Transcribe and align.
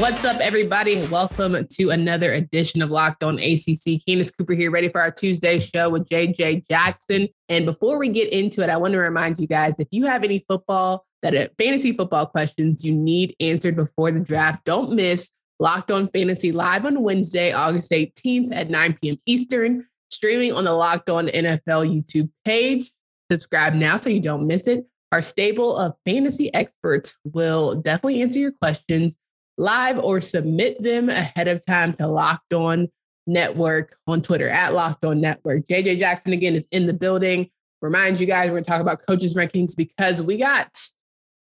What's 0.00 0.24
up, 0.24 0.40
everybody? 0.40 1.06
Welcome 1.08 1.66
to 1.72 1.90
another 1.90 2.32
edition 2.32 2.80
of 2.80 2.90
Locked 2.90 3.22
On 3.22 3.38
ACC. 3.38 4.00
Candace 4.08 4.30
Cooper 4.30 4.54
here, 4.54 4.70
ready 4.70 4.88
for 4.88 4.98
our 4.98 5.10
Tuesday 5.10 5.58
show 5.58 5.90
with 5.90 6.08
JJ 6.08 6.66
Jackson. 6.70 7.28
And 7.50 7.66
before 7.66 7.98
we 7.98 8.08
get 8.08 8.32
into 8.32 8.62
it, 8.62 8.70
I 8.70 8.78
want 8.78 8.92
to 8.92 8.98
remind 8.98 9.38
you 9.38 9.46
guys 9.46 9.78
if 9.78 9.88
you 9.90 10.06
have 10.06 10.24
any 10.24 10.42
football, 10.48 11.04
that 11.20 11.34
are 11.34 11.50
fantasy 11.58 11.92
football 11.92 12.24
questions 12.24 12.82
you 12.82 12.94
need 12.94 13.36
answered 13.40 13.76
before 13.76 14.10
the 14.10 14.20
draft, 14.20 14.64
don't 14.64 14.92
miss 14.92 15.30
Locked 15.58 15.90
On 15.90 16.08
Fantasy 16.08 16.50
live 16.50 16.86
on 16.86 17.02
Wednesday, 17.02 17.52
August 17.52 17.92
18th 17.92 18.54
at 18.54 18.70
9 18.70 18.98
p.m. 19.02 19.18
Eastern, 19.26 19.86
streaming 20.10 20.54
on 20.54 20.64
the 20.64 20.72
Locked 20.72 21.10
On 21.10 21.26
NFL 21.26 21.94
YouTube 21.94 22.30
page. 22.46 22.90
Subscribe 23.30 23.74
now 23.74 23.98
so 23.98 24.08
you 24.08 24.20
don't 24.20 24.46
miss 24.46 24.66
it. 24.66 24.86
Our 25.12 25.20
stable 25.20 25.76
of 25.76 25.92
fantasy 26.06 26.54
experts 26.54 27.18
will 27.22 27.74
definitely 27.74 28.22
answer 28.22 28.38
your 28.38 28.52
questions 28.52 29.18
live 29.60 29.98
or 29.98 30.20
submit 30.20 30.82
them 30.82 31.10
ahead 31.10 31.46
of 31.46 31.64
time 31.66 31.92
to 31.92 32.06
Locked 32.06 32.54
On 32.54 32.88
Network 33.26 33.96
on 34.06 34.22
Twitter 34.22 34.48
at 34.48 34.72
Locked 34.72 35.04
On 35.04 35.20
Network. 35.20 35.66
JJ 35.66 35.98
Jackson 35.98 36.32
again 36.32 36.56
is 36.56 36.66
in 36.72 36.86
the 36.86 36.94
building. 36.94 37.50
Remind 37.82 38.18
you 38.18 38.26
guys, 38.26 38.46
we're 38.46 38.54
going 38.54 38.64
to 38.64 38.70
talk 38.70 38.80
about 38.80 39.06
coaches' 39.06 39.34
rankings 39.34 39.76
because 39.76 40.22
we 40.22 40.38
got 40.38 40.74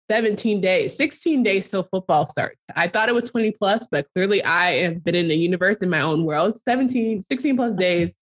17 0.08 0.60
days, 0.60 0.96
16 0.96 1.42
days 1.42 1.70
till 1.70 1.82
football 1.82 2.26
starts. 2.26 2.60
I 2.74 2.88
thought 2.88 3.08
it 3.08 3.14
was 3.14 3.30
20 3.30 3.52
plus, 3.52 3.86
but 3.90 4.06
clearly 4.14 4.42
I 4.42 4.82
have 4.82 5.04
been 5.04 5.14
in 5.14 5.28
the 5.28 5.36
universe 5.36 5.78
in 5.78 5.90
my 5.90 6.00
own 6.00 6.24
world. 6.24 6.54
17, 6.64 7.22
16 7.22 7.56
plus 7.56 7.74
days 7.76 8.16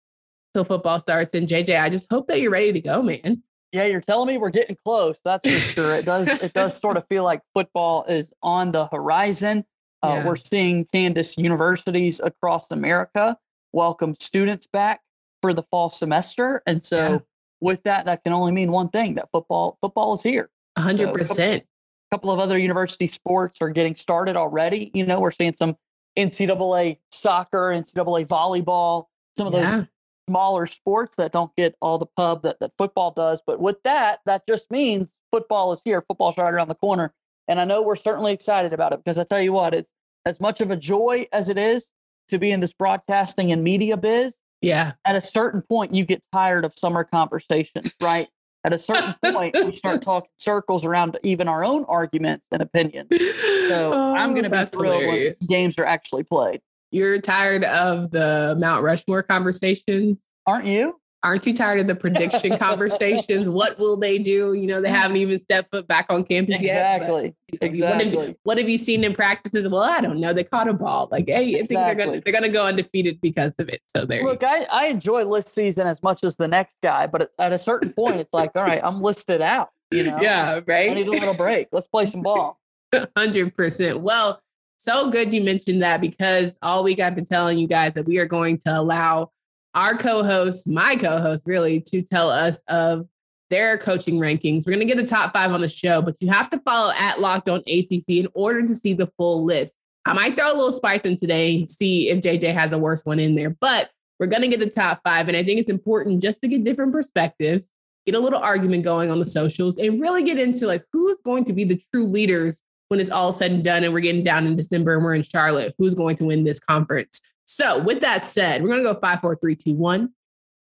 till 0.55 0.65
football 0.65 1.01
starts. 1.01 1.34
And 1.34 1.47
JJ, 1.47 1.81
I 1.81 1.91
just 1.91 2.11
hope 2.11 2.29
that 2.29 2.41
you're 2.41 2.51
ready 2.51 2.73
to 2.73 2.81
go, 2.81 3.03
man. 3.03 3.43
Yeah, 3.73 3.84
you're 3.84 4.03
telling 4.03 4.29
me 4.29 4.39
we're 4.39 4.51
getting 4.51 4.77
close. 4.84 5.19
That's 5.25 5.51
for 5.51 5.59
sure. 5.59 5.95
It 5.97 6.05
does. 6.05 6.29
It 6.29 6.53
does 6.53 6.77
sort 6.81 6.99
of 6.99 7.06
feel 7.09 7.25
like 7.25 7.41
football 7.55 8.05
is 8.05 8.33
on 8.43 8.73
the 8.73 8.87
horizon. 8.87 9.65
Uh, 10.03 10.17
yeah. 10.19 10.27
We're 10.27 10.36
seeing 10.36 10.86
Candace 10.86 11.36
universities 11.39 12.20
across 12.22 12.70
America 12.70 13.39
welcome 13.72 14.14
students 14.14 14.67
back 14.67 15.00
for 15.41 15.55
the 15.55 15.62
fall 15.62 15.91
semester, 15.91 16.62
and 16.67 16.83
so 16.83 17.09
yeah. 17.09 17.19
with 17.61 17.83
that, 17.84 18.06
that 18.06 18.25
can 18.25 18.33
only 18.33 18.53
mean 18.53 18.70
one 18.70 18.89
thing: 18.89 19.14
that 19.14 19.28
football 19.33 19.78
football 19.81 20.14
is 20.14 20.22
here. 20.22 20.50
hundred 20.77 21.09
so 21.09 21.12
percent. 21.12 21.64
A 22.11 22.17
couple 22.17 22.31
of 22.31 22.39
other 22.39 22.59
university 22.59 23.06
sports 23.06 23.59
are 23.61 23.70
getting 23.70 23.94
started 23.94 24.36
already. 24.36 24.91
You 24.92 25.06
know, 25.06 25.20
we're 25.20 25.31
seeing 25.31 25.55
some 25.55 25.77
NCAA 26.19 26.98
soccer, 27.11 27.72
NCAA 27.75 28.27
volleyball, 28.27 29.06
some 29.37 29.47
of 29.47 29.55
yeah. 29.55 29.77
those 29.77 29.87
smaller 30.28 30.66
sports 30.66 31.16
that 31.16 31.33
don't 31.33 31.55
get 31.56 31.75
all 31.81 31.98
the 31.98 32.06
pub 32.06 32.42
that, 32.42 32.59
that 32.61 32.72
football 32.78 33.11
does. 33.11 33.42
But 33.44 33.61
with 33.61 33.83
that, 33.84 34.20
that 34.27 34.47
just 34.47 34.70
means 34.70 35.16
football 35.31 35.72
is 35.72 35.81
here. 35.84 36.03
Football's 36.03 36.39
right 36.39 36.53
around 36.53 36.69
the 36.69 36.75
corner. 36.75 37.12
And 37.48 37.61
I 37.61 37.65
know 37.65 37.83
we're 37.83 37.97
certainly 37.97 38.33
excited 38.33 38.73
about 38.73 38.93
it 38.93 39.01
because 39.05 39.19
I 39.19 39.25
tell 39.25 39.41
you 39.41 39.53
what, 39.53 39.75
it's 39.75 39.91
as 40.25 40.41
much 40.41 40.61
of 40.61 40.71
a 40.71 40.77
joy 40.77 41.27
as 41.33 41.49
it 41.49 41.59
is 41.59 41.89
to 42.29 42.39
be 42.39 42.51
in 42.51 42.61
this 42.61 42.73
broadcasting 42.73 43.53
and 43.53 43.62
media 43.62 43.97
biz. 43.97 44.37
Yeah. 44.61 44.93
At 45.05 45.17
a 45.17 45.21
certain 45.21 45.62
point, 45.62 45.93
you 45.93 46.05
get 46.05 46.23
tired 46.33 46.65
of 46.65 46.73
summer 46.77 47.05
conversations, 47.05 47.93
right? 48.01 48.29
At 48.65 48.73
a 48.73 48.79
certain 48.79 49.15
point, 49.33 49.57
we 49.65 49.73
start 49.73 50.03
talking 50.03 50.31
circles 50.37 50.84
around 50.84 51.19
even 51.23 51.49
our 51.49 51.65
own 51.65 51.84
arguments 51.89 52.47
and 52.53 52.62
opinions. 52.62 53.09
So 53.11 53.93
oh, 53.93 54.15
I'm 54.15 54.33
going 54.33 54.45
to 54.45 54.50
be 54.50 54.65
thrilled 54.66 55.03
hilarious. 55.03 55.37
when 55.41 55.49
games 55.49 55.78
are 55.78 55.84
actually 55.84 56.22
played. 56.22 56.61
You're 56.91 57.21
tired 57.21 57.65
of 57.65 58.11
the 58.11 58.55
Mount 58.59 58.84
Rushmore 58.84 59.22
conversations, 59.22 60.19
aren't 60.47 60.66
you? 60.66 61.00
Aren't 61.22 61.47
you 61.47 61.55
tired 61.55 61.81
of 61.81 61.87
the 61.87 61.94
prediction 61.94 62.56
conversations? 62.59 63.49
What 63.49 63.78
will 63.78 63.97
they 63.97 64.19
do? 64.19 64.55
You 64.55 64.66
know, 64.66 64.81
they 64.81 64.91
haven't 64.91 65.16
even 65.16 65.38
stepped 65.38 65.71
foot 65.71 65.87
back 65.87 66.06
on 66.10 66.25
campus 66.25 66.60
exactly. 66.60 67.25
yet. 67.25 67.34
But, 67.50 67.66
exactly. 67.66 68.15
What 68.15 68.27
have, 68.27 68.37
what 68.43 68.59
have, 68.59 68.69
you 68.69 68.78
seen 68.78 69.05
in 69.05 69.15
practices? 69.15 69.69
Well, 69.69 69.83
I 69.83 70.00
don't 70.00 70.19
know. 70.19 70.33
They 70.33 70.44
caught 70.44 70.69
a 70.69 70.72
ball. 70.72 71.09
Like, 71.10 71.28
hey, 71.28 71.55
I 71.55 71.65
think 71.65 71.69
they're 71.69 71.94
gonna 71.94 72.21
they're 72.21 72.33
gonna 72.33 72.49
go 72.49 72.66
undefeated 72.66 73.21
because 73.21 73.55
of 73.59 73.69
it. 73.69 73.83
So 73.94 74.05
there. 74.05 74.22
Look, 74.22 74.43
I, 74.43 74.65
I 74.65 74.87
enjoy 74.87 75.25
list 75.25 75.55
season 75.55 75.87
as 75.87 76.03
much 76.03 76.25
as 76.25 76.37
the 76.37 76.49
next 76.49 76.77
guy, 76.83 77.06
but 77.06 77.31
at 77.39 77.53
a 77.53 77.59
certain 77.59 77.93
point, 77.93 78.16
it's 78.16 78.33
like, 78.33 78.53
all 78.54 78.62
right, 78.62 78.81
I'm 78.83 79.00
listed 79.00 79.41
out. 79.41 79.71
You 79.91 80.04
know. 80.04 80.21
Yeah. 80.21 80.60
Right. 80.66 80.91
I 80.91 80.94
need 80.94 81.09
a 81.09 81.10
little 81.10 81.34
break. 81.34 81.69
Let's 81.72 81.87
play 81.87 82.06
some 82.06 82.22
ball. 82.22 82.59
Hundred 83.16 83.54
percent. 83.56 84.00
Well, 84.00 84.41
so 84.78 85.10
good 85.10 85.33
you 85.33 85.43
mentioned 85.43 85.83
that 85.83 86.00
because 86.00 86.59
all 86.60 86.83
week 86.83 86.99
I've 86.99 87.15
been 87.15 87.25
telling 87.25 87.59
you 87.59 87.69
guys 87.69 87.94
that 87.94 88.04
we 88.04 88.19
are 88.19 88.27
going 88.27 88.59
to 88.66 88.77
allow 88.77 89.31
our 89.75 89.97
co-host, 89.97 90.69
my 90.69 90.97
co-host, 90.97 91.44
really, 91.47 91.81
to 91.81 92.03
tell 92.03 92.31
us 92.31 92.62
of 92.69 93.06
their 93.50 93.77
coaching 93.78 94.19
rankings. 94.19 94.66
We're 94.66 94.72
going 94.72 94.87
to 94.87 94.94
get 94.94 94.97
the 94.97 95.06
top 95.06 95.34
five 95.34 95.53
on 95.53 95.60
the 95.60 95.69
show, 95.69 96.00
but 96.00 96.16
you 96.21 96.31
have 96.31 96.49
to 96.50 96.59
follow 96.60 96.93
at 96.99 97.21
Locked 97.21 97.49
On 97.49 97.60
ACC 97.60 98.09
in 98.09 98.28
order 98.34 98.62
to 98.62 98.75
see 98.75 98.94
the 98.94 99.09
full 99.19 99.44
list. 99.44 99.75
I 100.05 100.15
might 100.15 100.37
throw 100.37 100.49
a 100.49 100.55
little 100.55 100.72
spice 100.72 101.03
in 101.03 101.16
today, 101.16 101.65
see 101.66 102.09
if 102.09 102.22
JJ 102.22 102.55
has 102.55 102.72
a 102.72 102.78
worse 102.78 103.03
one 103.05 103.21
in 103.21 103.34
there, 103.34 103.50
but 103.50 103.91
we're 104.19 104.27
going 104.27 104.43
to 104.43 104.49
get 104.49 104.60
the 104.60 104.71
top 104.71 105.00
five. 105.05 105.28
And 105.28 105.37
I 105.37 105.44
think 105.44 105.60
it's 105.60 105.71
important 105.71 106.22
just 106.22 106.41
to 106.43 106.49
get 106.49 106.65
different 106.65 106.93
perspectives, 106.93 107.69
get 108.06 108.15
a 108.15 108.21
little 108.21 108.41
argument 108.41 108.84
going 108.84 109.10
on 109.10 109.19
the 109.19 109.25
socials, 109.25 109.77
and 109.78 110.00
really 110.00 110.22
get 110.22 110.39
into 110.39 110.66
like 110.66 110.84
who's 110.93 111.16
going 111.25 111.44
to 111.44 111.53
be 111.53 111.65
the 111.65 111.81
true 111.93 112.06
leaders 112.06 112.59
when 112.89 113.00
it's 113.00 113.10
all 113.10 113.33
said 113.33 113.53
and 113.53 113.65
done 113.65 113.84
and 113.84 113.93
we're 113.93 114.00
getting 114.00 114.25
down 114.25 114.47
in 114.47 114.56
December 114.56 114.94
and 114.94 115.04
we're 115.04 115.15
in 115.15 115.22
Charlotte. 115.22 115.75
Who's 115.78 115.94
going 115.94 116.16
to 116.16 116.25
win 116.25 116.44
this 116.44 116.60
conference? 116.60 117.21
So, 117.53 117.83
with 117.83 118.01
that 118.01 118.25
said, 118.25 118.63
we're 118.63 118.69
going 118.69 118.83
to 118.83 118.95
go 118.95 118.99
five, 118.99 119.21
four, 119.21 119.37
three, 119.37 119.55
two, 119.55 119.75
one. 119.75 120.15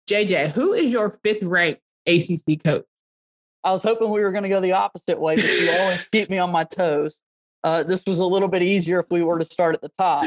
JJ, 0.08 0.52
who 0.52 0.72
is 0.72 0.90
your 0.90 1.10
fifth 1.22 1.42
ranked 1.42 1.82
ACC 2.06 2.64
coach? 2.64 2.86
I 3.62 3.72
was 3.72 3.82
hoping 3.82 4.10
we 4.10 4.22
were 4.22 4.32
going 4.32 4.44
to 4.44 4.48
go 4.48 4.58
the 4.58 4.72
opposite 4.72 5.20
way, 5.20 5.36
but 5.36 5.44
you 5.44 5.70
always 5.80 6.06
keep 6.06 6.30
me 6.30 6.38
on 6.38 6.50
my 6.50 6.64
toes. 6.64 7.18
Uh, 7.62 7.82
this 7.82 8.04
was 8.06 8.20
a 8.20 8.24
little 8.24 8.48
bit 8.48 8.62
easier 8.62 9.00
if 9.00 9.06
we 9.10 9.22
were 9.22 9.38
to 9.38 9.44
start 9.44 9.74
at 9.74 9.82
the 9.82 9.90
top. 9.98 10.24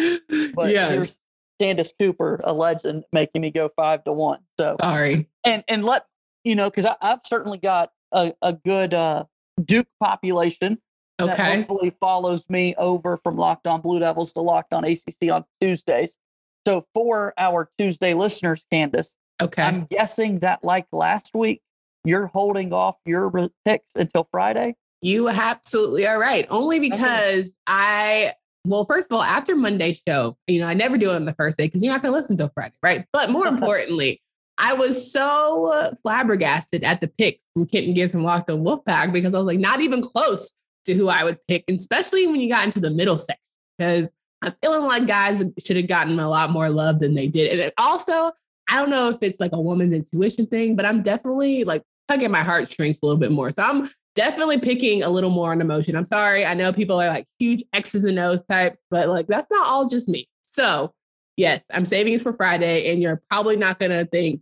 But 0.54 0.70
yes. 0.70 0.92
here's 0.92 1.18
Candace 1.60 1.94
Cooper, 2.00 2.40
a 2.44 2.54
legend, 2.54 3.06
making 3.12 3.42
me 3.42 3.50
go 3.50 3.72
five 3.76 4.04
to 4.04 4.14
one. 4.14 4.42
So 4.60 4.76
sorry. 4.80 5.30
And 5.44 5.64
and 5.68 5.84
let 5.84 6.06
you 6.44 6.54
know, 6.54 6.70
because 6.70 6.86
I've 7.02 7.22
certainly 7.26 7.58
got 7.58 7.90
a, 8.12 8.34
a 8.44 8.54
good 8.54 8.94
uh, 8.94 9.24
Duke 9.64 9.88
population 10.00 10.78
okay. 11.20 11.36
that 11.36 11.56
hopefully 11.56 11.96
follows 12.00 12.48
me 12.52 12.76
over 12.76 13.18
from 13.18 13.36
Locked 13.36 13.66
On 13.66 13.82
Blue 13.82 13.98
Devils 13.98 14.34
to 14.34 14.42
Locked 14.42 14.74
On 14.74 14.84
ACC 14.84 15.32
on 15.32 15.46
Tuesdays. 15.60 16.18
So 16.66 16.86
for 16.94 17.34
our 17.38 17.70
Tuesday 17.78 18.14
listeners, 18.14 18.66
Candace, 18.72 19.16
okay, 19.42 19.64
I'm 19.64 19.86
guessing 19.86 20.40
that 20.40 20.64
like 20.64 20.88
last 20.92 21.32
week, 21.34 21.62
you're 22.04 22.28
holding 22.28 22.74
off 22.74 22.98
your 23.06 23.50
picks 23.66 23.96
until 23.96 24.28
Friday. 24.32 24.76
You 25.02 25.30
absolutely 25.30 26.06
are 26.06 26.20
right. 26.20 26.46
Only 26.50 26.80
because 26.80 27.46
okay. 27.46 27.56
I, 27.68 28.34
well, 28.66 28.86
first 28.86 29.12
of 29.12 29.16
all, 29.16 29.24
after 29.24 29.56
Monday's 29.56 30.02
show, 30.08 30.38
you 30.48 30.60
know, 30.60 30.68
I 30.68 30.76
never 30.76 30.98
do 30.98 31.10
it 31.10 31.16
on 31.16 31.26
the 31.26 31.34
first 31.34 31.58
day 31.58 31.66
because 31.66 31.84
you're 31.84 31.92
not 31.92 32.02
going 32.02 32.12
to 32.12 32.16
listen 32.16 32.34
until 32.34 32.52
Friday, 32.54 32.76
right? 32.84 33.06
But 33.12 33.32
more 33.32 33.48
importantly, 33.48 34.22
I 34.58 34.74
was 34.74 35.12
so 35.12 35.96
flabbergasted 36.04 36.84
at 36.84 37.02
the 37.02 37.08
picks 37.08 37.40
from 37.56 37.66
Kenton 37.66 37.96
Gibbs 37.96 38.12
from 38.12 38.24
Locked 38.24 38.52
on 38.52 38.64
Wolfpack 38.64 39.12
because 39.12 39.34
I 39.34 39.40
was 39.40 39.48
like, 39.48 39.60
not 39.60 39.82
even 39.82 40.04
close 40.04 40.52
to 40.86 40.94
who 40.94 41.10
I 41.10 41.24
would 41.24 41.40
pick, 41.48 41.64
especially 41.68 42.28
when 42.28 42.40
you 42.40 42.54
got 42.54 42.66
into 42.66 42.80
the 42.80 42.92
middle 42.92 43.18
section. 43.18 43.42
Because 43.78 44.12
I'm 44.42 44.54
feeling 44.62 44.84
like 44.84 45.08
guys 45.08 45.44
should 45.64 45.78
have 45.78 45.88
gotten 45.88 46.20
a 46.20 46.30
lot 46.30 46.50
more 46.50 46.70
love 46.70 47.00
than 47.00 47.14
they 47.14 47.28
did. 47.28 47.60
And 47.60 47.72
also, 47.78 48.32
I 48.70 48.78
don't 48.78 48.90
know 48.90 49.10
if 49.10 49.18
it's 49.22 49.40
like 49.40 49.52
a 49.52 49.62
woman's 49.62 49.94
intuition 49.94 50.48
thing, 50.48 50.76
but 50.76 50.86
I'm 50.86 51.04
definitely 51.04 51.64
like 51.64 51.84
tugging 52.08 52.32
my 52.32 52.44
heartstrings 52.44 53.00
a 53.02 53.06
little 53.06 53.20
bit 53.20 53.32
more. 53.32 53.52
So 53.52 53.64
I'm 53.64 53.90
definitely 54.16 54.60
picking 54.60 55.04
a 55.04 55.10
little 55.10 55.30
more 55.30 55.52
on 55.52 55.62
emotion. 55.62 55.96
I'm 55.96 56.06
sorry. 56.06 56.46
I 56.46 56.54
know 56.54 56.74
people 56.74 57.00
are 57.00 57.08
like 57.08 57.26
huge 57.40 57.64
X's 57.74 58.06
and 58.06 58.18
O's 58.20 58.44
types, 58.44 58.80
but 58.90 59.10
like 59.10 59.28
that's 59.28 59.50
not 59.52 59.68
all 59.68 59.88
just 59.88 60.10
me. 60.10 60.28
So 60.42 60.94
yes, 61.38 61.64
I'm 61.72 61.86
saving 61.86 62.14
it 62.14 62.22
for 62.22 62.34
Friday, 62.34 62.92
and 62.92 63.02
you're 63.02 63.22
probably 63.30 63.58
not 63.58 63.80
gonna 63.80 64.06
think 64.06 64.42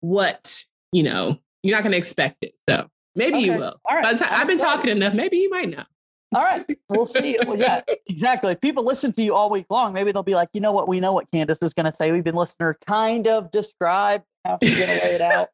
what, 0.00 0.64
you 0.92 1.02
know, 1.02 1.38
you're 1.62 1.76
not 1.76 1.82
gonna 1.82 1.96
expect 1.96 2.42
it. 2.42 2.54
So 2.68 2.88
maybe 3.14 3.36
okay. 3.36 3.44
you 3.46 3.52
will. 3.52 3.80
All 3.84 3.96
right. 3.96 4.22
I've 4.22 4.46
been 4.46 4.58
talking 4.58 4.90
enough. 4.90 5.14
Maybe 5.14 5.38
you 5.38 5.50
might 5.50 5.68
know. 5.68 5.84
All 6.36 6.42
right, 6.42 6.66
we'll 6.90 7.06
see. 7.06 7.38
Well, 7.46 7.58
yeah, 7.58 7.80
exactly. 8.06 8.52
If 8.52 8.60
people 8.60 8.84
listen 8.84 9.10
to 9.12 9.22
you 9.22 9.34
all 9.34 9.48
week 9.48 9.64
long, 9.70 9.94
maybe 9.94 10.12
they'll 10.12 10.22
be 10.22 10.34
like, 10.34 10.50
you 10.52 10.60
know 10.60 10.70
what? 10.70 10.86
We 10.86 11.00
know 11.00 11.14
what 11.14 11.30
Candace 11.32 11.62
is 11.62 11.72
going 11.72 11.86
to 11.86 11.92
say. 11.92 12.12
We've 12.12 12.22
been 12.22 12.34
listening 12.34 12.74
to 12.74 12.86
kind 12.86 13.26
of 13.26 13.50
describe 13.50 14.22
how 14.44 14.58
she's 14.62 14.76
going 14.78 14.98
to 14.98 15.04
lay 15.06 15.14
it 15.14 15.20
out. 15.22 15.48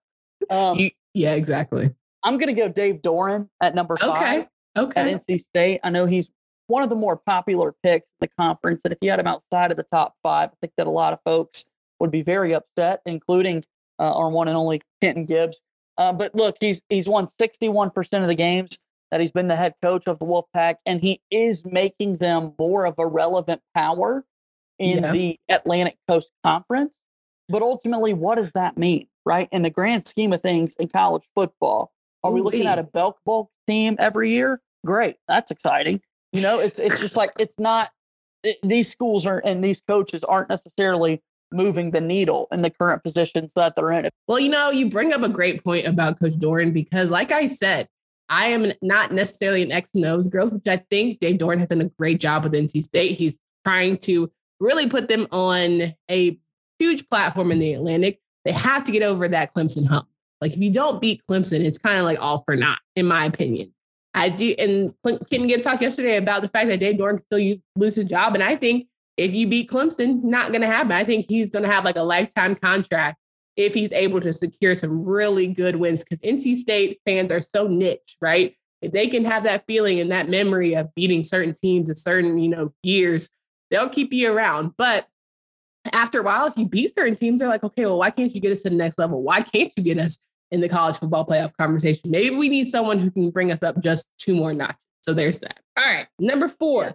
Um, 0.51 0.91
yeah, 1.15 1.35
exactly. 1.35 1.95
I'm 2.25 2.37
going 2.37 2.53
to 2.53 2.61
go 2.61 2.67
Dave 2.67 2.97
Doeren 2.97 3.49
at 3.61 3.77
number 3.77 3.97
five. 3.97 4.11
Okay. 4.11 4.49
Okay. 4.77 5.01
At 5.13 5.21
NC 5.21 5.39
State, 5.39 5.81
I 5.85 5.91
know 5.91 6.07
he's 6.07 6.31
one 6.67 6.83
of 6.83 6.89
the 6.89 6.97
more 6.97 7.17
popular 7.17 7.77
picks 7.85 8.09
in 8.09 8.27
the 8.27 8.29
conference, 8.37 8.81
and 8.85 8.91
if 8.91 8.99
you 9.03 9.11
had 9.11 9.21
him 9.21 9.29
outside 9.29 9.71
of 9.71 9.77
the 9.77 9.85
top 9.85 10.15
five, 10.25 10.51
I 10.51 10.55
think 10.61 10.73
that 10.79 10.89
a 10.89 10.91
lot 10.91 11.13
of 11.13 11.21
folks 11.25 11.65
would 12.01 12.11
be 12.11 12.23
very 12.23 12.55
upset, 12.55 13.03
including 13.07 13.65
uh, 14.01 14.13
our 14.13 14.31
one 14.31 14.49
and 14.49 14.57
only 14.57 14.83
Kenton 15.01 15.27
Gibbs. 15.27 15.61
Uh, 15.97 16.13
but 16.13 16.35
look, 16.35 16.57
he's 16.59 16.83
he's 16.89 17.07
won 17.07 17.29
61% 17.41 18.23
of 18.23 18.27
the 18.27 18.35
games 18.35 18.81
that 19.13 19.21
he's 19.21 19.31
been 19.31 19.47
the 19.47 19.57
head 19.57 19.75
coach 19.83 20.09
of 20.09 20.19
the 20.19 20.25
Wolfpack, 20.25 20.77
and 20.87 21.03
he 21.03 21.21
is 21.31 21.65
making 21.67 22.17
them 22.17 22.55
more 22.59 22.87
of 22.87 22.95
a 22.99 23.07
relevant 23.07 23.61
power 23.75 24.25
in 24.79 25.03
yeah. 25.03 25.13
the 25.13 25.39
Atlantic 25.51 25.99
Coast 26.09 26.31
Conference. 26.43 26.97
But 27.51 27.61
ultimately, 27.61 28.15
what 28.15 28.37
does 28.37 28.53
that 28.53 28.79
mean, 28.79 29.09
right? 29.27 29.51
In 29.53 29.63
the 29.63 29.71
grand 29.71 30.07
scheme 30.07 30.33
of 30.33 30.41
things 30.41 30.75
in 30.77 30.89
college 30.89 31.25
football, 31.35 31.93
are 32.25 32.31
Ooh, 32.31 32.35
we 32.35 32.41
looking 32.41 32.67
at 32.67 32.79
a 32.79 32.83
Belk 32.83 33.19
Bowl 33.27 33.51
team 33.67 33.97
every 33.99 34.33
year? 34.33 34.63
Great, 34.87 35.17
that's 35.29 35.51
exciting. 35.51 36.01
You 36.33 36.41
know, 36.41 36.59
it's 36.59 36.79
it's 36.79 36.99
just 36.99 37.15
like 37.15 37.33
it's 37.39 37.59
not. 37.59 37.91
It, 38.43 38.57
these 38.63 38.91
schools 38.91 39.27
are 39.27 39.43
and 39.45 39.63
these 39.63 39.83
coaches 39.87 40.25
aren't 40.25 40.49
necessarily 40.49 41.21
moving 41.53 41.91
the 41.91 42.01
needle 42.01 42.49
in 42.51 42.63
the 42.63 42.71
current 42.71 43.03
positions 43.03 43.53
that 43.57 43.77
they're 43.77 43.93
in. 43.93 44.09
Well, 44.27 44.41
you 44.41 44.49
know, 44.49 44.71
you 44.71 44.89
bring 44.89 45.13
up 45.13 45.23
a 45.23 45.29
great 45.29 45.63
point 45.63 45.87
about 45.87 46.19
Coach 46.19 46.33
Doeren 46.33 46.73
because, 46.73 47.11
like 47.11 47.31
I 47.31 47.45
said, 47.45 47.89
I 48.33 48.47
am 48.47 48.73
not 48.81 49.13
necessarily 49.13 49.63
an 49.63 49.71
X 49.71 49.91
and 49.95 50.07
O's 50.07 50.27
girls, 50.27 50.51
which 50.51 50.67
I 50.67 50.79
think 50.89 51.21
Dave 51.21 51.37
Doeren 51.37 51.59
has 51.59 51.69
done 51.69 51.83
a 51.83 51.91
great 51.99 52.19
job 52.19 52.45
with 52.45 52.55
NC 52.55 52.83
State. 52.83 53.19
He's 53.19 53.37
trying 53.63 53.99
to 53.99 54.33
really 54.59 54.89
put 54.89 55.07
them 55.07 55.29
on 55.31 55.93
a 56.11 56.39
huge 56.79 57.07
platform 57.11 57.53
in 57.53 57.59
the 57.59 57.75
Atlantic. 57.75 58.21
They 58.47 58.53
have 58.53 58.85
to 58.85 58.93
get 58.93 59.03
over 59.03 59.29
that 59.29 59.53
Clemson 59.55 59.87
hump. 59.87 60.09
Like 60.41 60.55
if 60.55 60.61
you 60.61 60.73
don't 60.73 60.99
beat 60.99 61.21
Clemson, 61.29 61.63
it's 61.63 61.77
kind 61.77 61.99
of 61.99 62.05
like 62.05 62.19
all 62.21 62.43
for 62.47 62.57
naught, 62.57 62.79
in 62.97 63.05
my 63.05 63.27
opinion. 63.27 63.75
I 64.15 64.31
do, 64.31 64.55
and 64.59 64.95
Kenton 65.05 65.47
Gibbs 65.47 65.65
talked 65.65 65.83
yesterday 65.83 66.17
about 66.17 66.41
the 66.41 66.49
fact 66.49 66.69
that 66.69 66.81
Dave 66.81 66.97
Doeren 66.97 67.21
still 67.21 67.57
lose 67.77 67.97
his 67.97 68.07
job, 68.07 68.33
and 68.35 68.43
I 68.43 68.57
think 68.57 68.87
if 69.19 69.35
you 69.35 69.47
beat 69.47 69.71
Clemson, 69.71 70.25
not 70.25 70.53
going 70.53 70.63
to 70.63 70.67
happen. 70.67 70.93
I 70.93 71.05
think 71.05 71.27
he's 71.29 71.51
going 71.51 71.65
to 71.65 71.71
have 71.71 71.85
like 71.85 71.97
a 71.97 72.03
lifetime 72.03 72.55
contract 72.55 73.19
if 73.57 73.75
he's 73.75 73.93
able 73.93 74.21
to 74.21 74.33
secure 74.33 74.75
some 74.75 75.05
really 75.05 75.47
good 75.47 75.77
wins 75.77 76.05
because 76.05 76.19
NC 76.21 76.57
State 76.57 77.01
fans 77.05 77.31
are 77.31 77.43
so 77.43 77.67
niche, 77.67 78.17
right? 78.21 78.57
If 78.81 78.93
they 78.93 79.09
can 79.09 79.25
have 79.25 79.45
that 79.45 79.65
feeling 79.67 80.01
and 80.01 80.11
that 80.11 80.29
memory 80.29 80.75
of 80.75 80.95
beating 80.95 81.23
certain 81.23 81.55
teams 81.55 81.89
at 81.89 81.97
certain, 81.97 82.39
you 82.39 82.49
know, 82.49 82.73
years, 82.83 83.31
they'll 83.71 83.89
keep 83.89 84.13
you 84.13 84.33
around. 84.33 84.73
But 84.77 85.07
after 85.93 86.21
a 86.21 86.23
while, 86.23 86.47
if 86.47 86.57
you 86.57 86.67
beat 86.67 86.95
certain 86.95 87.17
teams, 87.17 87.41
they're 87.41 87.49
like, 87.49 87.65
okay, 87.65 87.87
well, 87.87 87.99
why 87.99 88.11
can't 88.11 88.35
you 88.35 88.41
get 88.41 88.53
us 88.53 88.63
to 88.63 88.71
the 88.71 88.77
next 88.77 88.99
level? 88.99 89.23
Why 89.23 89.41
can't 89.41 89.73
you 89.77 89.83
get 89.83 89.99
us 89.99 90.19
in 90.51 90.61
the 90.61 90.69
college 90.69 90.99
football 90.99 91.27
playoff 91.27 91.53
conversation? 91.57 92.11
Maybe 92.11 92.35
we 92.35 92.49
need 92.49 92.67
someone 92.67 92.99
who 92.99 93.11
can 93.11 93.31
bring 93.31 93.53
us 93.53 93.63
up 93.63 93.81
just 93.81 94.09
two 94.19 94.35
more 94.35 94.53
notches. 94.53 94.77
So 95.03 95.15
there's 95.15 95.41
that. 95.41 95.61
All 95.81 95.95
right. 95.95 96.07
Number 96.21 96.49
four, 96.49 96.95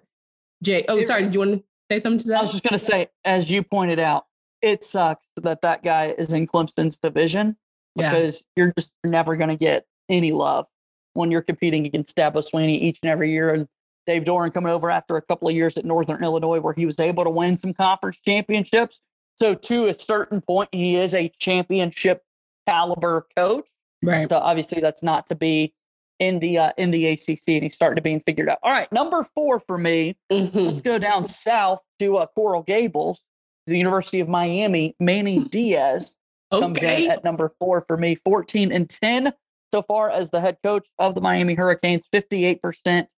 Jay. 0.64 0.86
Oh, 0.88 1.02
sorry. 1.02 1.24
Did 1.24 1.34
you 1.34 1.40
want 1.40 1.52
to 1.54 1.64
say 1.92 2.00
something 2.00 2.20
to 2.20 2.28
that? 2.30 2.38
I 2.38 2.42
was 2.42 2.52
just 2.52 2.64
going 2.64 2.74
to 2.74 2.80
say, 2.80 3.08
as 3.26 3.52
you 3.52 3.64
pointed 3.64 4.00
out, 4.00 4.26
it 4.62 4.84
sucks 4.84 5.26
that 5.36 5.62
that 5.62 5.84
guy 5.84 6.16
is 6.18 6.34
in 6.34 6.48
Clemson's 6.48 6.98
division 6.98 7.58
because 7.96 8.46
yeah. 8.56 8.64
you're 8.64 8.74
just 8.78 8.94
never 9.04 9.36
going 9.36 9.50
to 9.50 9.56
get 9.56 9.86
any 10.10 10.32
love 10.32 10.68
when 11.14 11.32
you're 11.32 11.42
competing 11.42 11.86
against 11.86 12.16
Dabo 12.16 12.48
Swinney 12.48 12.82
each 12.82 13.00
and 13.02 13.12
every 13.12 13.32
year. 13.32 13.54
And 13.54 13.68
Dave 14.06 14.24
Doeren 14.24 14.54
coming 14.54 14.72
over 14.72 14.90
after 14.90 15.18
a 15.18 15.22
couple 15.22 15.48
of 15.48 15.56
years 15.56 15.78
at 15.78 15.86
Northern 15.86 16.24
Illinois 16.24 16.60
where 16.60 16.74
he 16.74 16.86
was 16.86 17.00
able 17.00 17.24
to 17.24 17.30
win 17.30 17.58
some 17.58 17.74
conference 17.74 18.20
championships. 18.20 19.02
So 19.36 19.54
to 19.54 19.88
a 19.88 19.94
certain 19.94 20.42
point, 20.42 20.70
he 20.72 20.96
is 20.96 21.14
a 21.14 21.30
championship 21.40 22.24
caliber 22.68 23.28
coach. 23.36 23.66
Right. 24.04 24.30
So 24.30 24.38
obviously 24.38 24.82
that's 24.82 25.04
not 25.04 25.28
to 25.28 25.36
be 25.36 25.74
in 26.20 26.40
the 26.40 26.58
uh, 26.58 26.72
in 26.78 26.92
the 26.92 27.08
ACC, 27.08 27.48
and 27.50 27.64
he's 27.64 27.76
starting 27.76 27.96
to 27.98 28.02
being 28.02 28.20
figured 28.20 28.50
out. 28.50 28.60
All 28.64 28.72
right, 28.72 28.92
number 28.92 29.24
four 29.36 29.60
for 29.60 29.78
me. 29.78 30.18
Mm-hmm. 30.32 30.58
Let's 30.58 30.82
go 30.82 30.98
down 30.98 31.26
south 31.26 31.82
to 32.00 32.18
uh, 32.18 32.26
Coral 32.28 32.64
Gables, 32.64 33.24
the 33.68 33.78
University 33.78 34.20
of 34.20 34.28
Miami. 34.28 34.96
Manny 35.00 35.40
Diaz 35.52 36.16
okay. 36.52 36.62
comes 36.62 36.84
in 36.84 37.12
at 37.12 37.24
number 37.24 37.52
four 37.60 37.82
for 37.82 37.98
me, 37.98 38.16
fourteen 38.16 38.72
and 38.72 38.90
ten 38.90 39.34
so 39.74 39.82
far 39.82 40.10
as 40.10 40.30
the 40.30 40.40
head 40.42 40.58
coach 40.64 40.88
of 40.98 41.16
the 41.16 41.22
Miami 41.22 41.54
Hurricanes, 41.54 42.08
fifty 42.12 42.46
eight 42.46 42.62
percent 42.62 43.10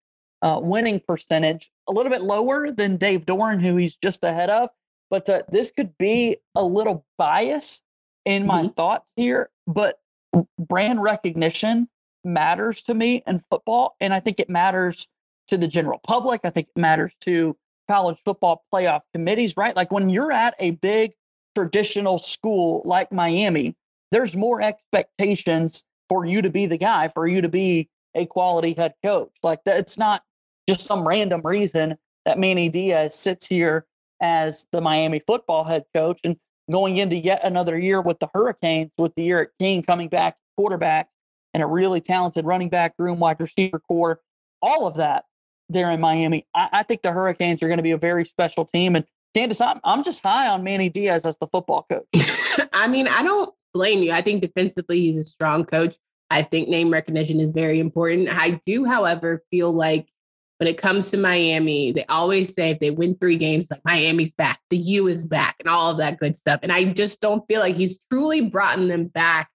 uh, 0.42 0.60
winning 0.62 1.01
percentage, 1.06 1.72
a 1.88 1.92
little 1.92 2.12
bit 2.12 2.22
lower 2.22 2.72
than 2.72 2.98
Dave 2.98 3.25
Doeren, 3.25 3.62
who 3.62 3.75
he's 3.75 3.96
just 3.96 4.24
ahead 4.24 4.50
of. 4.50 4.69
But 5.10 5.28
uh, 5.28 5.42
this 5.50 5.72
could 5.72 5.98
be 5.98 6.38
a 6.56 6.63
little 6.63 7.06
bias 7.18 7.81
in 8.25 8.45
my 8.45 8.63
mm-hmm. 8.63 8.74
thoughts 8.74 9.12
here, 9.16 9.50
but 9.66 10.00
brand 10.57 11.02
recognition 11.02 11.90
matters 12.24 12.81
to 12.84 12.94
me 12.94 13.24
in 13.25 13.40
football. 13.40 13.95
And 14.00 14.13
I 14.13 14.19
think 14.19 14.40
it 14.40 14.50
matters 14.50 15.07
to 15.48 15.57
the 15.57 15.68
general 15.68 16.00
public. 16.00 16.42
I 16.44 16.50
think 16.50 16.68
it 16.75 16.80
matters 16.80 17.13
to 17.22 17.57
college 17.89 18.18
football 18.24 18.63
playoff 18.74 19.01
committees, 19.13 19.57
right? 19.57 19.75
Like 19.75 19.91
when 19.91 20.09
you're 20.09 20.31
at 20.31 20.56
a 20.59 20.71
big 20.71 21.13
traditional 21.56 22.19
school 22.19 22.83
like 22.86 23.12
Miami, 23.12 23.75
there's 24.12 24.38
more 24.38 24.62
expectations 24.62 25.83
for 26.07 26.24
you 26.24 26.41
to 26.44 26.50
be 26.50 26.68
the 26.68 26.77
guy, 26.77 27.07
for 27.07 27.27
you 27.27 27.41
to 27.41 27.50
be 27.50 27.89
a 28.13 28.27
quality 28.27 28.74
head 28.74 28.94
coach. 29.03 29.31
Like 29.41 29.63
that, 29.65 29.80
it's 29.80 29.97
not 29.97 30.24
just 30.69 30.81
some 30.81 31.07
random 31.07 31.41
reason 31.44 31.97
that 32.25 32.38
Manny 32.38 32.69
Diaz 32.69 33.15
sits 33.15 33.47
here 33.47 33.86
as 34.21 34.68
the 34.71 34.81
Miami 34.81 35.19
football 35.25 35.63
head 35.63 35.85
coach 35.94 36.19
and 36.24 36.38
going 36.71 36.97
into 36.97 37.15
yet 37.15 37.44
another 37.44 37.77
year 37.77 38.01
with 38.01 38.19
the 38.19 38.27
Hurricanes, 38.33 38.92
with 39.00 39.15
the 39.15 39.27
D'Eriq 39.27 39.47
King 39.57 39.81
coming 39.81 40.09
back 40.09 40.38
quarterback 40.56 41.09
and 41.56 41.63
a 41.63 41.65
really 41.65 42.01
talented 42.01 42.45
running 42.45 42.69
back 42.69 42.94
room, 43.00 43.19
wide 43.19 43.39
receiver 43.39 43.80
core, 43.80 44.19
all 44.62 44.85
of 44.85 44.95
that 44.95 45.25
there 45.69 45.92
in 45.92 46.00
Miami. 46.00 46.45
I, 46.56 46.69
I 46.74 46.83
think 46.83 47.01
the 47.01 47.12
Hurricanes 47.12 47.63
are 47.63 47.68
going 47.68 47.77
to 47.77 47.83
be 47.83 47.92
a 47.92 47.98
very 47.98 48.25
special 48.25 48.66
team. 48.66 48.95
And 48.95 49.06
Candace, 49.33 49.62
I'm, 49.62 49.80
I'm 49.83 50.04
just 50.04 50.24
high 50.24 50.48
on 50.48 50.63
Manny 50.63 50.89
Diaz 50.89 51.25
as 51.25 51.38
the 51.38 51.48
football 51.48 51.86
coach. 51.89 52.07
I 52.74 52.88
mean, 52.88 53.07
I 53.07 53.24
don't 53.24 53.54
blame 53.74 54.04
you. 54.04 54.12
I 54.12 54.21
think 54.21 54.42
defensively, 54.42 55.00
he's 55.00 55.18
a 55.18 55.24
strong 55.24 55.66
coach. 55.66 55.95
I 56.31 56.42
think 56.44 56.69
name 56.69 56.92
recognition 56.92 57.39
is 57.39 57.51
very 57.51 57.80
important. 57.80 58.30
I 58.30 58.62
do, 58.66 58.86
however, 58.86 59.44
feel 59.50 59.71
like 59.71 60.07
when 60.57 60.68
it 60.68 60.77
comes 60.77 61.10
to 61.12 61.18
Miami, 61.18 61.92
they 61.92 62.06
always 62.06 62.54
say 62.54 62.71
if 62.71 62.80
they 62.80 62.92
win 62.92 63.16
three 63.16 63.38
games, 63.38 63.68
like 63.71 63.81
Miami's 63.86 64.33
back, 64.33 64.60
the 64.69 64.77
U 64.77 65.07
is 65.07 65.25
back, 65.25 65.56
and 65.60 65.69
all 65.69 65.89
of 65.89 65.98
that 65.98 66.19
good 66.19 66.36
stuff. 66.36 66.60
And 66.63 66.71
I 66.71 66.83
just 66.86 67.21
don't 67.21 67.48
feel 67.48 67.62
like 67.62 67.75
he's 67.75 67.98
truly 68.12 68.42
brought 68.42 68.77
them 68.77 69.06
back 69.06 69.50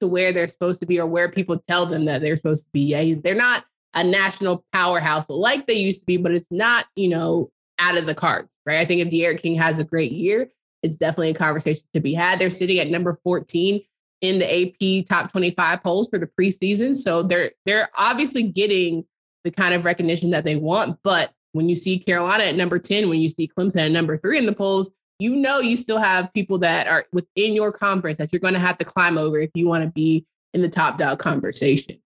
to 0.00 0.06
where 0.06 0.32
they're 0.32 0.48
supposed 0.48 0.80
to 0.80 0.86
be 0.86 1.00
or 1.00 1.06
where 1.06 1.30
people 1.30 1.62
tell 1.66 1.86
them 1.86 2.04
that 2.04 2.20
they're 2.20 2.36
supposed 2.36 2.64
to 2.64 2.70
be. 2.72 2.80
Yeah, 2.80 3.16
they're 3.22 3.34
not 3.34 3.64
a 3.94 4.04
national 4.04 4.64
powerhouse 4.72 5.28
like 5.28 5.66
they 5.66 5.74
used 5.74 6.00
to 6.00 6.06
be, 6.06 6.16
but 6.16 6.32
it's 6.32 6.50
not, 6.50 6.86
you 6.94 7.08
know, 7.08 7.50
out 7.78 7.96
of 7.96 8.06
the 8.06 8.14
cards, 8.14 8.48
right? 8.66 8.78
I 8.78 8.84
think 8.84 9.00
if 9.00 9.10
D'Eriq 9.10 9.42
King 9.42 9.56
has 9.56 9.78
a 9.78 9.84
great 9.84 10.12
year, 10.12 10.50
it's 10.82 10.96
definitely 10.96 11.30
a 11.30 11.34
conversation 11.34 11.82
to 11.94 12.00
be 12.00 12.14
had. 12.14 12.38
They're 12.38 12.50
sitting 12.50 12.78
at 12.78 12.88
number 12.88 13.18
14 13.24 13.80
in 14.20 14.38
the 14.38 15.00
AP 15.00 15.06
top 15.08 15.32
25 15.32 15.82
polls 15.82 16.08
for 16.08 16.18
the 16.18 16.26
preseason. 16.26 16.96
So 16.96 17.22
they're 17.22 17.52
they're 17.66 17.90
obviously 17.96 18.44
getting 18.44 19.04
the 19.44 19.50
kind 19.50 19.74
of 19.74 19.84
recognition 19.84 20.30
that 20.30 20.44
they 20.44 20.56
want. 20.56 20.98
But 21.02 21.32
when 21.52 21.68
you 21.68 21.76
see 21.76 21.98
Carolina 21.98 22.44
at 22.44 22.56
number 22.56 22.78
10, 22.78 23.08
when 23.08 23.20
you 23.20 23.28
see 23.28 23.48
Clemson 23.48 23.86
at 23.86 23.90
number 23.90 24.18
three 24.18 24.38
in 24.38 24.46
the 24.46 24.52
polls, 24.52 24.90
you 25.18 25.36
know 25.36 25.58
you 25.60 25.76
still 25.76 25.98
have 25.98 26.32
people 26.32 26.58
that 26.58 26.86
are 26.86 27.06
within 27.12 27.54
your 27.54 27.72
conference 27.72 28.18
that 28.18 28.32
you're 28.32 28.40
going 28.40 28.54
to 28.54 28.60
have 28.60 28.78
to 28.78 28.84
climb 28.84 29.18
over 29.18 29.38
if 29.38 29.50
you 29.54 29.68
want 29.68 29.84
to 29.84 29.90
be 29.90 30.26
in 30.54 30.62
the 30.62 30.68
top 30.68 30.98
dog 30.98 31.18
conversation. 31.18 32.00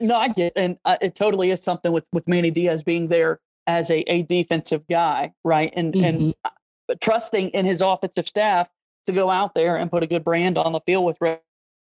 No, 0.00 0.16
I 0.16 0.28
get, 0.28 0.52
and 0.54 0.78
uh, 0.84 0.96
it 1.00 1.14
totally 1.14 1.50
is 1.50 1.62
something 1.62 1.92
with 1.92 2.04
with 2.12 2.28
Manny 2.28 2.50
Diaz 2.50 2.82
being 2.82 3.08
there 3.08 3.40
as 3.66 3.90
a, 3.90 4.00
a 4.10 4.22
defensive 4.22 4.86
guy, 4.88 5.32
right, 5.44 5.72
and 5.74 5.92
mm-hmm. 5.92 6.04
and 6.04 7.00
trusting 7.00 7.50
in 7.50 7.64
his 7.64 7.82
offensive 7.82 8.26
staff 8.28 8.70
to 9.06 9.12
go 9.12 9.30
out 9.30 9.54
there 9.54 9.76
and 9.76 9.90
put 9.90 10.02
a 10.02 10.06
good 10.06 10.24
brand 10.24 10.56
on 10.56 10.72
the 10.72 10.80
field 10.80 11.04
with 11.04 11.18